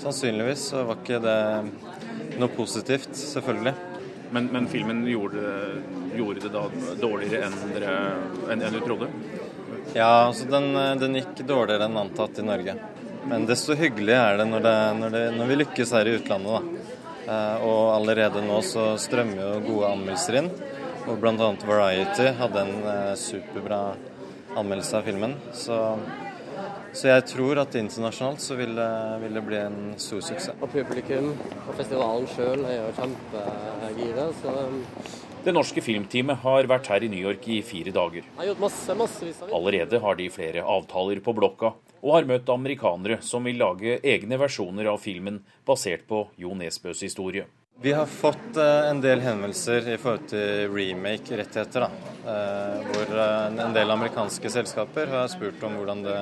Sannsynligvis 0.00 0.68
så 0.74 0.84
var 0.88 1.00
ikke 1.00 1.22
det 1.24 1.38
noe 2.40 2.52
positivt, 2.56 3.10
selvfølgelig. 3.16 3.89
Men, 4.30 4.46
men 4.52 4.66
filmen 4.70 5.02
gjorde, 5.08 5.42
gjorde, 6.14 6.40
det 6.44 6.52
da 6.54 6.64
dårligere 7.00 7.48
enn, 7.48 7.56
dere, 7.74 7.94
enn, 8.52 8.62
enn 8.62 8.76
du 8.76 8.80
trodde? 8.84 9.08
Ja, 9.94 10.26
altså 10.28 10.46
den, 10.50 10.70
den, 11.00 11.18
gikk 11.18 11.42
dårligere 11.48 11.88
enn 11.88 11.98
antatt 11.98 12.38
i 12.38 12.46
Norge. 12.46 12.76
Men 13.30 13.46
desto 13.48 13.74
hyggelig 13.76 14.14
er 14.14 14.38
det 14.38 14.46
når, 14.48 14.62
det, 14.66 14.76
når, 15.00 15.16
det, 15.16 15.24
når 15.38 15.50
vi 15.50 15.58
lykkes 15.64 15.94
her 15.98 16.08
i 16.08 16.14
utlandet, 16.20 16.60
da. 16.60 16.76
Og 17.66 17.82
allerede 17.94 18.42
nå 18.42 18.58
så 18.66 18.94
strømmer 18.98 19.42
jo 19.42 19.50
gode 19.66 19.90
anmeldelser 19.96 20.40
inn. 20.40 20.48
Og 21.10 21.18
bl.a. 21.20 21.50
Variety 21.66 22.30
hadde 22.38 22.64
en 22.64 23.18
superbra 23.18 23.82
anmeldelse 24.58 24.98
av 24.98 25.06
filmen. 25.06 25.36
Så 25.54 25.76
så 26.92 27.10
jeg 27.10 27.24
tror 27.30 27.60
at 27.62 27.76
internasjonalt 27.78 28.42
så 28.42 28.56
vil 28.58 28.72
det, 28.74 28.90
vil 29.22 29.36
det 29.38 29.42
bli 29.46 29.58
en 29.60 29.78
stor 30.00 30.22
suksess. 30.26 30.56
Og 30.58 30.72
publikum 30.72 31.30
og 31.68 31.74
festivalen 31.78 32.26
sjøl 32.32 32.64
er 32.66 32.80
jo 32.80 32.88
kjempegira, 32.98 34.26
så 34.40 34.56
Det 35.44 35.54
norske 35.56 35.80
filmteamet 35.80 36.42
har 36.42 36.66
vært 36.68 36.90
her 36.92 37.06
i 37.06 37.08
New 37.08 37.22
York 37.22 37.46
i 37.48 37.60
fire 37.64 37.94
dager. 37.94 38.26
Jeg 38.26 38.36
har 38.42 38.50
gjort 38.50 38.64
masse, 38.66 38.96
massevis 38.98 39.38
Allerede 39.48 40.02
har 40.02 40.18
de 40.18 40.26
flere 40.34 40.66
avtaler 40.66 41.22
på 41.24 41.32
blokka, 41.36 41.72
og 42.02 42.12
har 42.16 42.28
møtt 42.28 42.50
amerikanere 42.52 43.20
som 43.24 43.46
vil 43.48 43.60
lage 43.60 44.00
egne 44.02 44.36
versjoner 44.40 44.90
av 44.92 45.00
filmen 45.00 45.40
basert 45.64 46.04
på 46.08 46.26
Jo 46.40 46.52
Nesbøs 46.58 47.04
historie. 47.06 47.46
Vi 47.82 47.92
har 47.92 48.06
fått 48.06 48.56
en 48.90 49.00
del 49.00 49.22
henvendelser 49.24 49.86
i 49.88 49.96
forhold 49.96 50.26
til 50.28 50.66
remake-rettigheter. 50.68 51.86
Hvor 52.90 53.12
en 53.24 53.72
del 53.72 53.92
amerikanske 53.94 54.50
selskaper 54.52 55.08
har 55.08 55.30
spurt 55.32 55.64
om 55.64 55.78
hvordan 55.78 56.02
det 56.04 56.18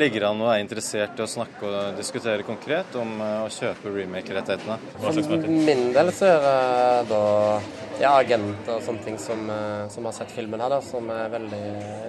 ligger 0.00 0.30
an 0.30 0.40
og 0.40 0.48
er 0.54 0.62
interessert 0.62 1.20
i 1.20 1.26
å 1.26 1.28
snakke 1.28 1.68
og 1.68 1.98
diskutere 2.00 2.46
konkret 2.48 2.96
om 2.96 3.20
å 3.20 3.50
kjøpe 3.52 3.92
remake-rettighetene. 3.98 4.78
For 5.04 5.44
min 5.52 5.90
del 5.92 6.14
så 6.16 6.32
er 6.32 6.40
det 6.46 6.56
da 7.12 7.22
ja, 8.00 8.10
agenter 8.18 8.74
og 8.76 8.82
sånne 8.84 9.04
ting 9.04 9.16
som, 9.20 9.40
som, 9.92 10.04
har 10.08 10.14
sett 10.16 10.32
filmen 10.34 10.60
her, 10.60 10.72
da, 10.72 10.80
som 10.84 11.08
er 11.12 11.30
veldig 11.32 11.60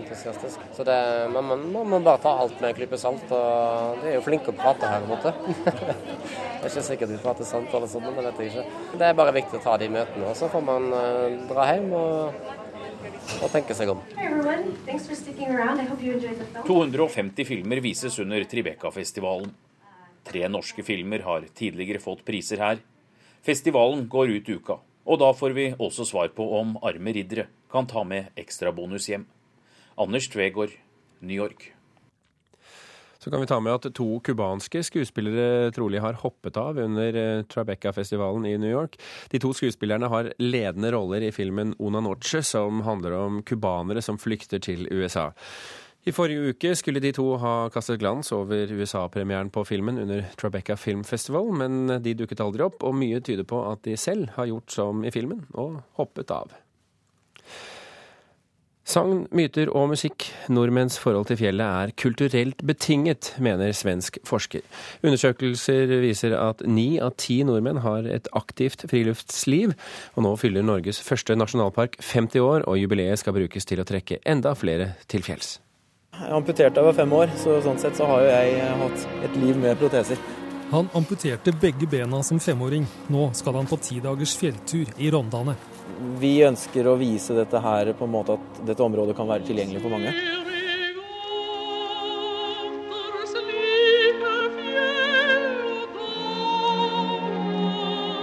entusiastisk. 0.02 0.66
Så 0.76 0.86
det, 0.88 0.98
man, 1.34 1.48
man, 1.48 1.64
man 1.72 1.90
må 1.94 2.00
bare 2.04 2.22
ta 2.24 2.34
alt 2.42 2.60
med 2.60 2.72
en 2.72 2.78
klype 2.78 3.00
salt. 3.00 3.24
og 3.32 4.02
De 4.02 4.12
er 4.12 4.18
jo 4.18 4.26
flinke 4.26 4.52
å 4.52 4.58
prate 4.58 4.90
her, 4.92 5.06
på 5.06 5.08
en 5.08 5.14
måte. 5.16 5.32
det 6.58 6.68
er 6.68 6.70
ikke 6.72 6.86
sikkert 6.90 7.14
de 7.14 7.20
prater 7.24 7.48
sant, 7.48 7.72
eller 7.72 7.92
sånn, 7.92 8.08
det 8.12 8.26
vet 8.28 8.42
jeg 8.44 8.52
ikke. 8.52 8.66
Det 9.00 9.08
er 9.08 9.20
bare 9.22 9.36
viktig 9.38 9.60
å 9.60 9.64
ta 9.64 9.78
de 9.80 9.90
møtene, 9.94 10.32
og 10.32 10.36
så 10.40 10.50
får 10.52 10.66
man 10.68 10.90
uh, 10.92 11.38
dra 11.52 11.70
hjem 11.72 11.88
og, 11.96 12.42
og 13.40 13.48
tenke 13.54 13.78
seg 13.78 13.94
om. 13.94 14.04
250 16.68 17.48
filmer 17.48 17.82
vises 17.86 18.20
under 18.24 18.44
Tribeca-festivalen. 18.52 19.56
Tre 20.28 20.48
norske 20.52 20.84
filmer 20.84 21.24
har 21.24 21.48
tidligere 21.56 22.04
fått 22.04 22.26
priser 22.28 22.60
her. 22.60 22.84
Festivalen 23.48 24.08
går 24.12 24.34
ut 24.36 24.50
uka, 24.58 24.76
og 25.08 25.22
da 25.24 25.32
får 25.34 25.56
vi 25.56 25.70
også 25.80 26.06
svar 26.08 26.34
på 26.36 26.46
om 26.60 26.76
arme 26.84 27.16
riddere 27.16 27.48
kan 27.72 27.88
ta 27.88 28.04
med 28.08 28.32
ekstrabonus 28.40 29.08
hjem. 29.12 29.26
Anders 29.98 30.28
Tvegård, 30.30 30.76
New 31.20 31.36
York. 31.36 31.72
Så 33.18 33.32
kan 33.32 33.42
vi 33.42 33.48
ta 33.50 33.58
med 33.60 33.74
at 33.74 33.88
to 33.98 34.06
cubanske 34.24 34.84
skuespillere 34.86 35.72
trolig 35.76 36.00
har 36.00 36.20
hoppet 36.22 36.58
av 36.62 36.78
under 36.80 37.44
Tribeca-festivalen 37.50 38.46
i 38.46 38.54
New 38.62 38.72
York. 38.72 38.96
De 39.32 39.42
to 39.42 39.52
skuespillerne 39.58 40.08
har 40.12 40.30
ledende 40.40 40.94
roller 40.94 41.26
i 41.26 41.34
filmen 41.36 41.74
Una 41.80 42.00
Noche, 42.04 42.44
som 42.46 42.84
handler 42.86 43.18
om 43.18 43.42
cubanere 43.44 44.04
som 44.06 44.22
flykter 44.22 44.62
til 44.64 44.88
USA. 44.92 45.32
I 46.08 46.14
forrige 46.16 46.54
uke 46.54 46.70
skulle 46.80 47.02
de 47.04 47.10
to 47.12 47.26
ha 47.42 47.54
kastet 47.74 48.00
glans 48.00 48.30
over 48.32 48.70
USA-premieren 48.72 49.50
på 49.52 49.66
filmen 49.68 49.98
under 50.00 50.22
Tribeca 50.40 50.78
Film 50.80 51.02
Festival, 51.04 51.50
men 51.52 51.98
de 52.00 52.14
dukket 52.16 52.40
aldri 52.40 52.64
opp, 52.64 52.86
og 52.88 52.96
mye 52.96 53.20
tyder 53.20 53.44
på 53.44 53.60
at 53.68 53.82
de 53.84 53.98
selv 54.00 54.30
har 54.38 54.48
gjort 54.48 54.72
som 54.72 55.04
i 55.04 55.12
filmen, 55.12 55.44
og 55.60 55.82
hoppet 56.00 56.32
av. 56.32 56.56
Sagn, 58.88 59.26
myter 59.36 59.68
og 59.76 59.90
musikk. 59.92 60.30
Nordmenns 60.48 60.96
forhold 60.96 61.28
til 61.28 61.42
fjellet 61.42 61.68
er 61.82 61.92
kulturelt 62.00 62.64
betinget, 62.64 63.34
mener 63.44 63.76
svensk 63.76 64.22
forsker. 64.24 64.64
Undersøkelser 65.04 65.92
viser 66.06 66.38
at 66.40 66.64
ni 66.64 66.94
av 67.04 67.18
ti 67.20 67.42
nordmenn 67.44 67.84
har 67.84 68.08
et 68.08 68.32
aktivt 68.32 68.88
friluftsliv, 68.88 69.76
og 70.16 70.24
nå 70.24 70.36
fyller 70.40 70.64
Norges 70.64 71.04
første 71.04 71.36
nasjonalpark 71.36 72.00
50 72.00 72.40
år, 72.48 72.64
og 72.64 72.80
jubileet 72.80 73.20
skal 73.20 73.36
brukes 73.36 73.68
til 73.68 73.84
å 73.84 73.92
trekke 73.92 74.24
enda 74.24 74.56
flere 74.56 74.94
til 75.12 75.28
fjells. 75.28 75.58
Jeg 76.18 76.34
amputerte 76.34 76.74
da 76.74 76.82
jeg 76.82 76.88
var 76.88 76.96
fem 76.98 77.12
år, 77.14 77.32
så 77.38 77.60
sånn 77.62 77.78
sett 77.78 77.98
så 78.00 78.08
har 78.10 78.24
jo 78.24 78.30
jeg 78.32 78.70
hatt 78.80 79.04
et 79.28 79.36
liv 79.38 79.58
med 79.62 79.78
proteser. 79.78 80.22
Han 80.72 80.90
amputerte 80.98 81.54
begge 81.62 81.86
bena 81.88 82.24
som 82.26 82.40
femåring. 82.42 82.88
Nå 83.14 83.28
skal 83.38 83.60
han 83.60 83.70
på 83.70 83.78
ti 83.86 84.00
dagers 84.02 84.34
fjelltur 84.40 84.90
i 84.98 85.12
Rondane. 85.14 85.54
Vi 86.18 86.34
ønsker 86.48 86.90
å 86.90 86.98
vise 86.98 87.38
dette 87.38 87.62
her 87.62 87.94
på 87.94 88.08
en 88.08 88.16
måte 88.16 88.36
at 88.36 88.62
dette 88.66 88.84
området 88.84 89.14
kan 89.16 89.30
være 89.30 89.46
tilgjengelig 89.48 89.84
for 89.86 89.94
mange. 89.94 90.16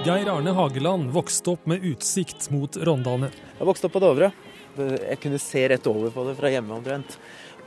Geir 0.04 0.28
Arne 0.34 0.52
Hageland 0.58 1.14
vokste 1.14 1.54
opp 1.54 1.70
med 1.70 1.86
utsikt 1.94 2.50
mot 2.52 2.76
Rondane. 2.76 3.30
Jeg 3.54 3.70
vokste 3.70 3.88
opp 3.88 3.94
på 3.94 4.02
Dovre. 4.02 4.34
Jeg 4.74 5.16
kunne 5.22 5.38
se 5.38 5.62
rett 5.70 5.86
over 5.86 6.10
på 6.10 6.26
det 6.26 6.34
fra 6.36 6.50
hjemme 6.50 6.74
omtrent. 6.76 7.16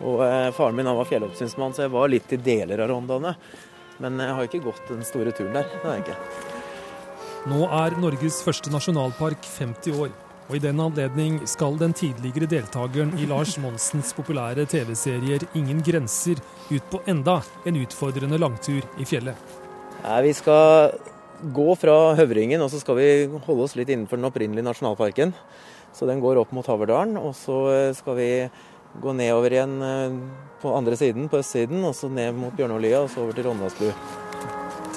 Og 0.02 0.22
eh, 0.26 0.52
Faren 0.54 0.78
min 0.78 0.90
han 0.90 0.98
var 1.00 1.10
fjelloppsynsmann, 1.10 1.74
så 1.74 1.86
jeg 1.86 1.96
var 1.96 2.12
litt 2.12 2.34
i 2.34 2.42
deler 2.42 2.84
av 2.84 2.92
Rondane. 2.92 3.34
Men 4.04 4.22
jeg 4.22 4.38
har 4.38 4.48
ikke 4.48 4.66
gått 4.68 4.92
den 4.92 5.06
store 5.08 5.34
turen 5.34 5.56
der. 5.58 5.66
det 5.72 5.84
har 5.84 5.98
jeg 5.98 6.06
ikke. 6.06 6.56
Nå 7.48 7.66
er 7.72 7.98
Norges 8.02 8.42
første 8.46 8.72
nasjonalpark 8.74 9.46
50 9.58 10.02
år. 10.04 10.10
Og 10.48 10.56
i 10.56 10.64
den 10.64 10.80
anledning 10.80 11.42
skal 11.50 11.76
den 11.80 11.94
tidligere 11.96 12.48
deltakeren 12.48 13.12
i 13.20 13.26
Lars 13.28 13.58
Monsens 13.60 14.14
populære 14.16 14.64
TV-serier 14.70 15.44
'Ingen 15.52 15.84
grenser' 15.84 16.40
ut 16.72 16.90
på 16.92 17.02
enda 17.06 17.42
en 17.66 17.76
utfordrende 17.76 18.40
langtur 18.40 18.84
i 19.00 19.06
fjellet. 19.06 19.36
Nei, 20.04 20.22
vi 20.22 20.34
skal 20.34 20.92
gå 21.54 21.76
fra 21.76 22.16
Høvringen, 22.16 22.62
og 22.62 22.72
så 22.72 22.80
skal 22.80 22.96
vi 22.96 23.10
holde 23.28 23.64
oss 23.64 23.76
litt 23.76 23.90
innenfor 23.90 24.18
den 24.18 24.30
opprinnelige 24.30 24.64
nasjonalparken. 24.64 25.34
Så 25.94 26.08
den 26.08 26.22
går 26.22 26.38
opp 26.38 26.52
mot 26.52 26.66
Haverdalen, 26.66 27.18
og 27.18 27.36
så 27.36 27.94
skal 27.94 28.16
vi 28.16 28.50
gå 29.02 29.14
nedover 29.14 29.54
igjen 29.54 29.76
eh, 29.82 30.16
på 30.62 30.74
andre 30.76 30.98
siden, 30.98 31.28
på 31.30 31.42
østsiden, 31.42 31.84
og 31.86 31.96
så 31.96 32.10
ned 32.10 32.36
mot 32.38 32.56
Bjørnolia, 32.58 33.04
og 33.04 33.12
så 33.14 33.26
over 33.26 33.38
til 33.38 33.48
Rondalsbu. 33.50 33.92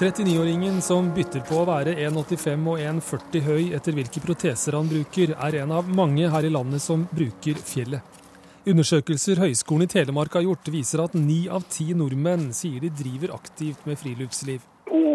39-åringen 0.01 0.79
som 0.81 1.11
bytter 1.13 1.43
på 1.45 1.59
å 1.61 1.67
være 1.67 1.93
1,85 2.07 2.69
og 2.71 2.79
1,40 2.81 3.43
høy 3.45 3.67
etter 3.77 3.93
hvilke 3.93 4.23
proteser 4.23 4.73
han 4.73 4.89
bruker, 4.89 5.35
er 5.37 5.59
en 5.61 5.75
av 5.77 5.91
mange 5.93 6.31
her 6.33 6.47
i 6.47 6.49
landet 6.49 6.81
som 6.81 7.05
bruker 7.13 7.59
fjellet. 7.61 8.17
Undersøkelser 8.65 9.41
Høgskolen 9.41 9.85
i 9.85 9.91
Telemark 9.93 10.33
har 10.37 10.45
gjort, 10.45 10.73
viser 10.73 11.01
at 11.05 11.13
ni 11.17 11.43
av 11.49 11.67
ti 11.69 11.91
nordmenn 11.97 12.49
sier 12.53 12.81
de 12.81 12.89
driver 12.93 13.35
aktivt 13.37 13.85
med 13.89 13.97
friluftsliv. 14.01 14.65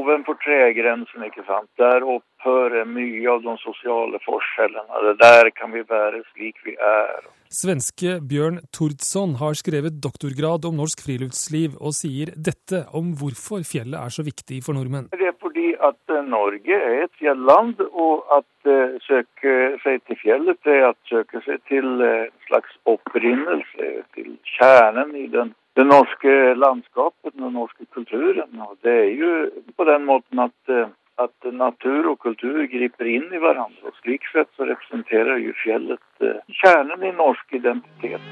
Ovenfor 0.06 0.36
tregrensen, 0.38 1.24
ikke 1.26 1.42
sant. 1.48 1.66
Der 1.80 2.04
opphører 2.06 2.86
mye 2.86 3.24
av 3.26 3.40
de 3.42 3.54
sosiale 3.58 4.20
forskjellene. 4.22 5.00
Det 5.08 5.14
der 5.18 5.50
kan 5.50 5.72
vi 5.74 5.82
være 5.88 6.20
slik 6.28 6.60
vi 6.62 6.76
er. 6.78 7.26
Svenske 7.50 8.20
Bjørn 8.30 8.60
Tordsson 8.74 9.34
har 9.40 9.58
skrevet 9.58 9.98
doktorgrad 10.04 10.68
om 10.70 10.78
norsk 10.78 11.02
friluftsliv, 11.02 11.74
og 11.82 11.96
sier 11.98 12.30
dette 12.38 12.84
om 12.94 13.16
hvorfor 13.18 13.66
fjellet 13.66 13.98
er 13.98 14.14
så 14.14 14.22
viktig 14.26 14.60
for 14.66 14.78
nordmenn. 14.78 15.10
Det 15.10 15.26
er 15.26 15.34
fordi 15.42 15.72
at 15.74 16.14
eh, 16.14 16.22
Norge 16.30 16.78
er 16.78 17.02
et 17.08 17.18
fjelland, 17.18 17.82
og 17.90 18.30
at 18.38 18.70
uh, 18.70 18.94
søke 19.08 19.58
seg 19.82 20.06
til 20.06 20.22
fjellet 20.22 20.70
er 20.70 20.90
at 20.92 20.98
søke 21.10 21.42
seg 21.48 21.62
til 21.70 21.86
uh, 21.98 22.26
en 22.28 22.46
slags 22.46 22.78
opprinnelse, 22.94 23.92
til 24.14 24.34
kjernen 24.54 25.14
i 25.18 25.26
den, 25.34 25.54
det 25.76 25.84
norske 25.84 26.36
landskapet, 26.56 27.34
den 27.36 27.52
norske 27.52 27.84
kulturen. 27.92 28.60
Og 28.64 28.78
det 28.84 28.94
er 29.02 29.10
jo 29.16 29.32
på 29.76 29.88
den 29.88 30.06
måten 30.08 30.40
at 30.46 30.72
uh, 30.72 30.88
at 31.16 31.48
natur 31.52 32.10
og 32.12 32.20
kultur 32.20 32.66
griper 32.68 33.08
inn 33.08 33.30
i 33.32 33.40
hverandre. 33.40 33.88
og 33.88 33.96
Slik 34.02 34.26
sett 34.32 34.50
så 34.56 34.68
representerer 34.68 35.40
jo 35.40 35.54
fjellet 35.62 36.24
eh, 36.24 36.42
kjernen 36.60 37.04
i 37.08 37.12
norsk 37.16 37.56
identitet. 37.56 38.26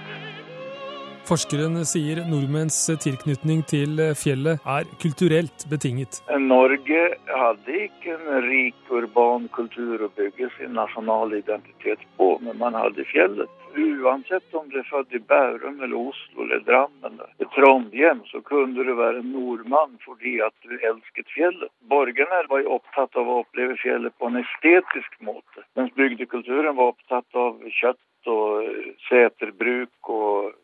Forskeren 1.25 1.79
sier 1.89 2.19
nordmenns 2.29 2.77
tilknytning 3.01 3.63
til 3.65 3.97
fjellet 4.21 4.61
er 4.69 4.85
kulturelt 5.01 5.65
betinget. 5.71 6.19
Norge 6.37 7.01
hadde 7.31 7.79
ikke 7.87 8.19
en 8.19 8.45
rik 8.45 8.93
urban 8.93 9.49
kultur 9.57 10.05
å 10.05 10.11
bygge 10.19 10.51
sin 10.59 10.77
nasjonale 10.77 11.41
identitet 11.41 12.05
på, 12.21 12.35
men 12.45 12.61
man 12.61 12.77
hadde 12.77 13.09
fjellet. 13.09 13.64
Uansett 13.77 14.55
om 14.55 14.69
du 14.71 14.79
er 14.79 14.87
født 14.87 15.15
i 15.17 15.19
Bærum 15.19 15.81
eller 15.83 15.97
Oslo 15.99 16.45
eller 16.45 16.61
Drammen 16.67 17.19
eller 17.19 17.51
Trondheim, 17.57 18.21
så 18.31 18.41
kunne 18.47 18.85
du 18.87 18.95
være 18.95 19.23
nordmann 19.27 19.97
fordi 20.05 20.37
at 20.47 20.55
du 20.63 20.77
elsket 20.79 21.31
fjellet. 21.35 21.73
Borgerne 21.91 22.43
var 22.51 22.63
jo 22.63 22.77
opptatt 22.79 23.19
av 23.19 23.31
å 23.31 23.41
oppleve 23.43 23.77
fjellet 23.83 24.15
på 24.19 24.31
en 24.31 24.43
estetisk 24.43 25.17
måte, 25.27 25.65
mens 25.75 25.95
bygdekulturen 25.99 26.77
var 26.79 26.95
opptatt 26.95 27.41
av 27.47 27.59
kjøtt 27.81 28.31
og 28.31 28.69
seterbruk 29.09 30.13
og 30.15 30.55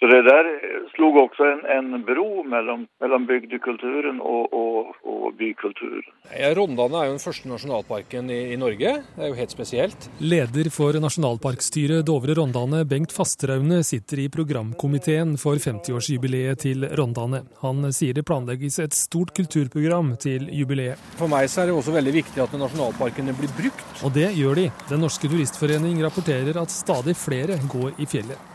så 0.00 0.08
det 0.08 0.20
der 0.24 0.46
slog 0.94 1.16
også 1.20 1.44
en, 1.44 1.60
en 1.76 2.04
bro 2.08 2.40
mellom, 2.48 2.86
mellom 3.02 3.26
bygdekulturen 3.28 4.22
og, 4.24 4.54
og, 4.56 4.94
og 5.04 5.34
bykulturen. 5.36 6.06
Ja, 6.32 6.54
Rondane 6.56 7.02
er 7.02 7.10
jo 7.10 7.16
den 7.18 7.20
første 7.20 7.50
nasjonalparken 7.50 8.30
i, 8.32 8.38
i, 8.54 8.56
Norge. 8.60 8.94
Det 9.04 9.26
er 9.26 9.28
jo 9.28 9.36
helt 9.36 9.52
spesielt. 9.52 10.06
Leder 10.24 10.70
for 10.72 10.96
nasjonalparkstyret 11.04 12.06
Dovre 12.08 12.32
Rondane, 12.38 12.86
Bengt 12.88 13.12
Fasteraune, 13.12 13.82
sitter 13.84 14.22
i 14.24 14.30
programkomiteen 14.32 15.34
for 15.42 15.60
50-årsjubileet 15.60 16.64
til 16.64 16.88
Rondane. 16.96 17.42
Han 17.60 17.84
sier 17.92 18.16
det 18.16 18.24
planlegges 18.30 18.80
et 18.80 18.96
stort 18.96 19.34
kulturprogram 19.36 20.14
til 20.22 20.48
jubileet. 20.48 20.96
For 21.20 21.28
meg 21.28 21.50
så 21.52 21.66
er 21.66 21.68
det 21.68 21.76
også 21.76 21.92
veldig 21.98 22.14
viktig 22.22 22.40
at 22.40 22.56
nasjonalparkene 22.56 23.36
blir 23.36 23.52
brukt. 23.58 23.84
Og 24.00 24.16
det 24.16 24.30
gjør 24.38 24.62
de. 24.62 24.70
Den 24.88 25.04
norske 25.04 25.28
turistforening 25.28 26.00
rapporterer 26.00 26.56
at 26.62 26.72
stadig 26.72 27.18
flere 27.20 27.60
går 27.68 28.00
i 28.00 28.08
fjellet. 28.08 28.48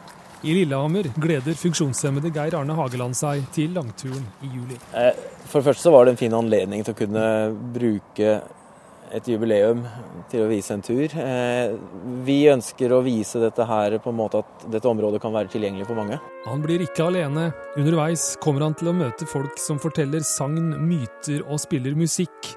I 0.46 0.54
Lillehammer 0.54 1.08
gleder 1.18 1.56
funksjonshemmede 1.58 2.30
Geir 2.30 2.54
Arne 2.54 2.76
Hageland 2.78 3.18
seg 3.18 3.48
til 3.56 3.72
langturen 3.74 4.28
i 4.46 4.50
juli. 4.54 4.76
Eh, 4.94 5.16
for 5.50 5.58
det 5.58 5.72
første 5.72 5.88
så 5.88 5.94
var 5.96 6.06
det 6.06 6.14
en 6.14 6.20
fin 6.20 6.36
anledning 6.38 6.84
til 6.86 6.94
å 6.94 7.00
kunne 7.00 7.24
bruke 7.74 8.36
et 9.16 9.30
jubileum 9.30 9.82
til 10.30 10.44
å 10.44 10.50
vise 10.52 10.76
en 10.76 10.84
tur. 10.86 11.10
Eh, 11.18 11.74
vi 12.28 12.38
ønsker 12.52 12.94
å 12.94 13.02
vise 13.06 13.42
dette 13.42 13.66
her 13.66 13.98
på 14.04 14.14
en 14.14 14.20
måte 14.20 14.44
at 14.44 14.68
dette 14.70 14.90
området 14.92 15.24
kan 15.24 15.34
være 15.34 15.50
tilgjengelig 15.56 15.88
for 15.90 15.98
mange. 15.98 16.20
Han 16.46 16.62
blir 16.62 16.84
ikke 16.86 17.08
alene. 17.08 17.48
Underveis 17.74 18.36
kommer 18.44 18.68
han 18.68 18.78
til 18.78 18.92
å 18.92 18.98
møte 18.98 19.26
folk 19.30 19.58
som 19.62 19.82
forteller 19.82 20.22
sagn, 20.26 20.76
myter 20.86 21.42
og 21.48 21.58
spiller 21.64 21.98
musikk. 21.98 22.54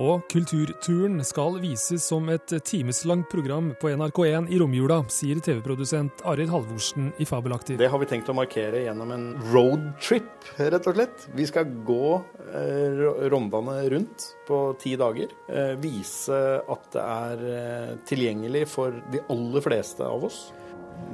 Og 0.00 0.24
Kulturturen 0.26 1.20
skal 1.22 1.60
vises 1.62 2.02
som 2.02 2.26
et 2.32 2.50
timeslangt 2.66 3.28
program 3.30 3.68
på 3.78 3.92
NRK1 3.94 4.48
i 4.50 4.58
romjula, 4.58 4.96
sier 5.12 5.38
TV-produsent 5.38 6.24
Arild 6.26 6.50
Halvorsen 6.50 7.12
i 7.22 7.26
Fabelaktiv. 7.28 7.78
Det 7.78 7.90
har 7.92 8.02
vi 8.02 8.08
tenkt 8.10 8.32
å 8.32 8.34
markere 8.34 8.82
gjennom 8.88 9.12
en 9.14 9.28
roadtrip, 9.52 10.48
rett 10.58 10.88
og 10.90 10.98
slett. 10.98 11.28
Vi 11.38 11.46
skal 11.46 11.70
gå 11.86 12.08
eh, 12.48 13.04
Rondane 13.30 13.76
rundt 13.94 14.26
på 14.48 14.64
ti 14.82 14.96
dager. 14.98 15.30
Eh, 15.46 15.76
vise 15.78 16.42
at 16.58 16.90
det 16.96 17.06
er 17.06 17.46
eh, 17.52 17.94
tilgjengelig 18.10 18.66
for 18.74 18.98
de 19.14 19.22
aller 19.30 19.62
fleste 19.62 20.02
av 20.10 20.26
oss. 20.26 20.48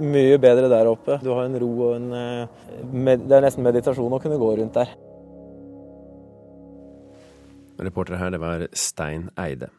Mye 0.01 0.41
bedre 0.41 0.73
der 0.73 0.89
oppe. 0.89 1.21
Du 1.21 1.35
har 1.35 1.45
en 1.45 1.61
ro 1.61 1.71
og 1.91 1.95
en 1.99 2.11
eh, 2.17 2.59
Det 2.81 3.37
er 3.37 3.45
nesten 3.45 3.65
meditasjon 3.67 4.17
å 4.17 4.25
kunne 4.25 4.41
gå 4.41 4.55
rundt 4.57 4.81
der. 4.81 4.97
Reporter 7.81 8.21
her, 8.21 8.35
det 8.35 8.43
var 8.43 8.69
Stein 8.73 9.29
Eide. 9.41 9.71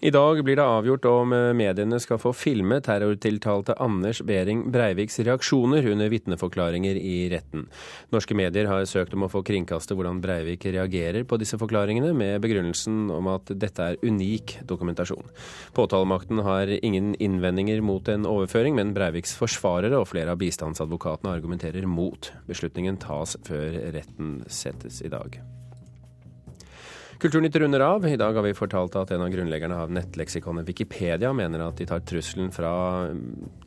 I 0.00 0.10
dag 0.14 0.44
blir 0.44 0.54
det 0.56 0.62
avgjort 0.62 1.06
om 1.10 1.32
mediene 1.58 1.98
skal 1.98 2.20
få 2.22 2.30
filme 2.30 2.76
terrortiltalte 2.86 3.74
Anders 3.82 4.20
Behring 4.22 4.60
Breiviks 4.70 5.18
reaksjoner 5.26 5.88
under 5.90 6.12
vitneforklaringer 6.12 7.00
i 7.02 7.16
retten. 7.32 7.64
Norske 8.14 8.36
medier 8.38 8.70
har 8.70 8.86
søkt 8.86 9.16
om 9.18 9.26
å 9.26 9.30
få 9.32 9.42
kringkaste 9.42 9.98
hvordan 9.98 10.22
Breivik 10.22 10.68
reagerer 10.70 11.26
på 11.26 11.40
disse 11.42 11.58
forklaringene, 11.58 12.12
med 12.14 12.38
begrunnelsen 12.46 13.10
om 13.10 13.32
at 13.34 13.50
dette 13.50 13.90
er 13.90 13.98
unik 14.06 14.60
dokumentasjon. 14.70 15.34
Påtalemakten 15.74 16.46
har 16.46 16.70
ingen 16.78 17.16
innvendinger 17.18 17.82
mot 17.82 18.06
en 18.14 18.30
overføring, 18.30 18.78
men 18.78 18.94
Breiviks 18.94 19.34
forsvarere 19.34 19.98
og 19.98 20.12
flere 20.14 20.30
av 20.30 20.38
bistandsadvokatene 20.38 21.34
argumenterer 21.34 21.90
mot. 21.90 22.30
Beslutningen 22.46 23.02
tas 23.02 23.34
før 23.50 23.80
retten 23.98 24.44
settes 24.46 25.02
i 25.02 25.10
dag. 25.10 25.42
Kulturnytt 27.18 27.56
runder 27.56 27.80
av. 27.80 28.06
I 28.06 28.16
dag 28.16 28.34
har 28.34 28.42
vi 28.42 28.54
fortalt 28.54 28.94
at 28.96 29.10
en 29.10 29.24
av 29.24 29.30
grunnleggerne 29.32 29.74
av 29.74 29.90
nettleksikonet 29.90 30.68
Wikipedia 30.68 31.32
mener 31.34 31.64
at 31.64 31.80
de 31.80 31.86
tar 31.90 32.04
trusselen 32.06 32.52
fra 32.54 32.70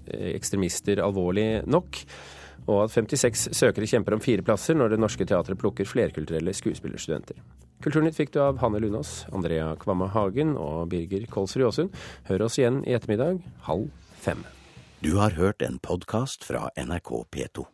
ekstremister 0.07 1.01
alvorlig 1.03 1.65
nok, 1.67 1.99
og 2.71 2.85
at 2.85 2.93
56 2.95 3.49
søkere 3.57 3.89
kjemper 3.91 4.15
om 4.15 4.23
fire 4.23 4.45
plasser 4.47 4.77
når 4.79 4.93
Det 4.93 5.01
Norske 5.03 5.27
Teatret 5.27 5.59
plukker 5.59 5.89
flerkulturelle 5.89 6.53
skuespillerstudenter. 6.55 7.43
Kulturnytt 7.83 8.15
fikk 8.15 8.31
du 8.37 8.39
av 8.45 8.61
Hanne 8.63 8.79
Lunås, 8.79 9.25
Andrea 9.35 9.73
Kvamme 9.81 10.07
Hagen 10.15 10.55
og 10.55 10.87
Birger 10.93 11.27
Kolsrud 11.27 11.67
Aasund. 11.67 12.01
Hør 12.31 12.47
oss 12.47 12.59
igjen 12.61 12.85
i 12.87 12.95
ettermiddag 12.95 13.43
halv 13.67 13.91
fem. 14.21 14.47
Du 15.03 15.17
har 15.19 15.35
hørt 15.35 15.65
en 15.65 15.81
podkast 15.83 16.47
fra 16.47 16.69
NRK 16.79 17.15
P2. 17.35 17.71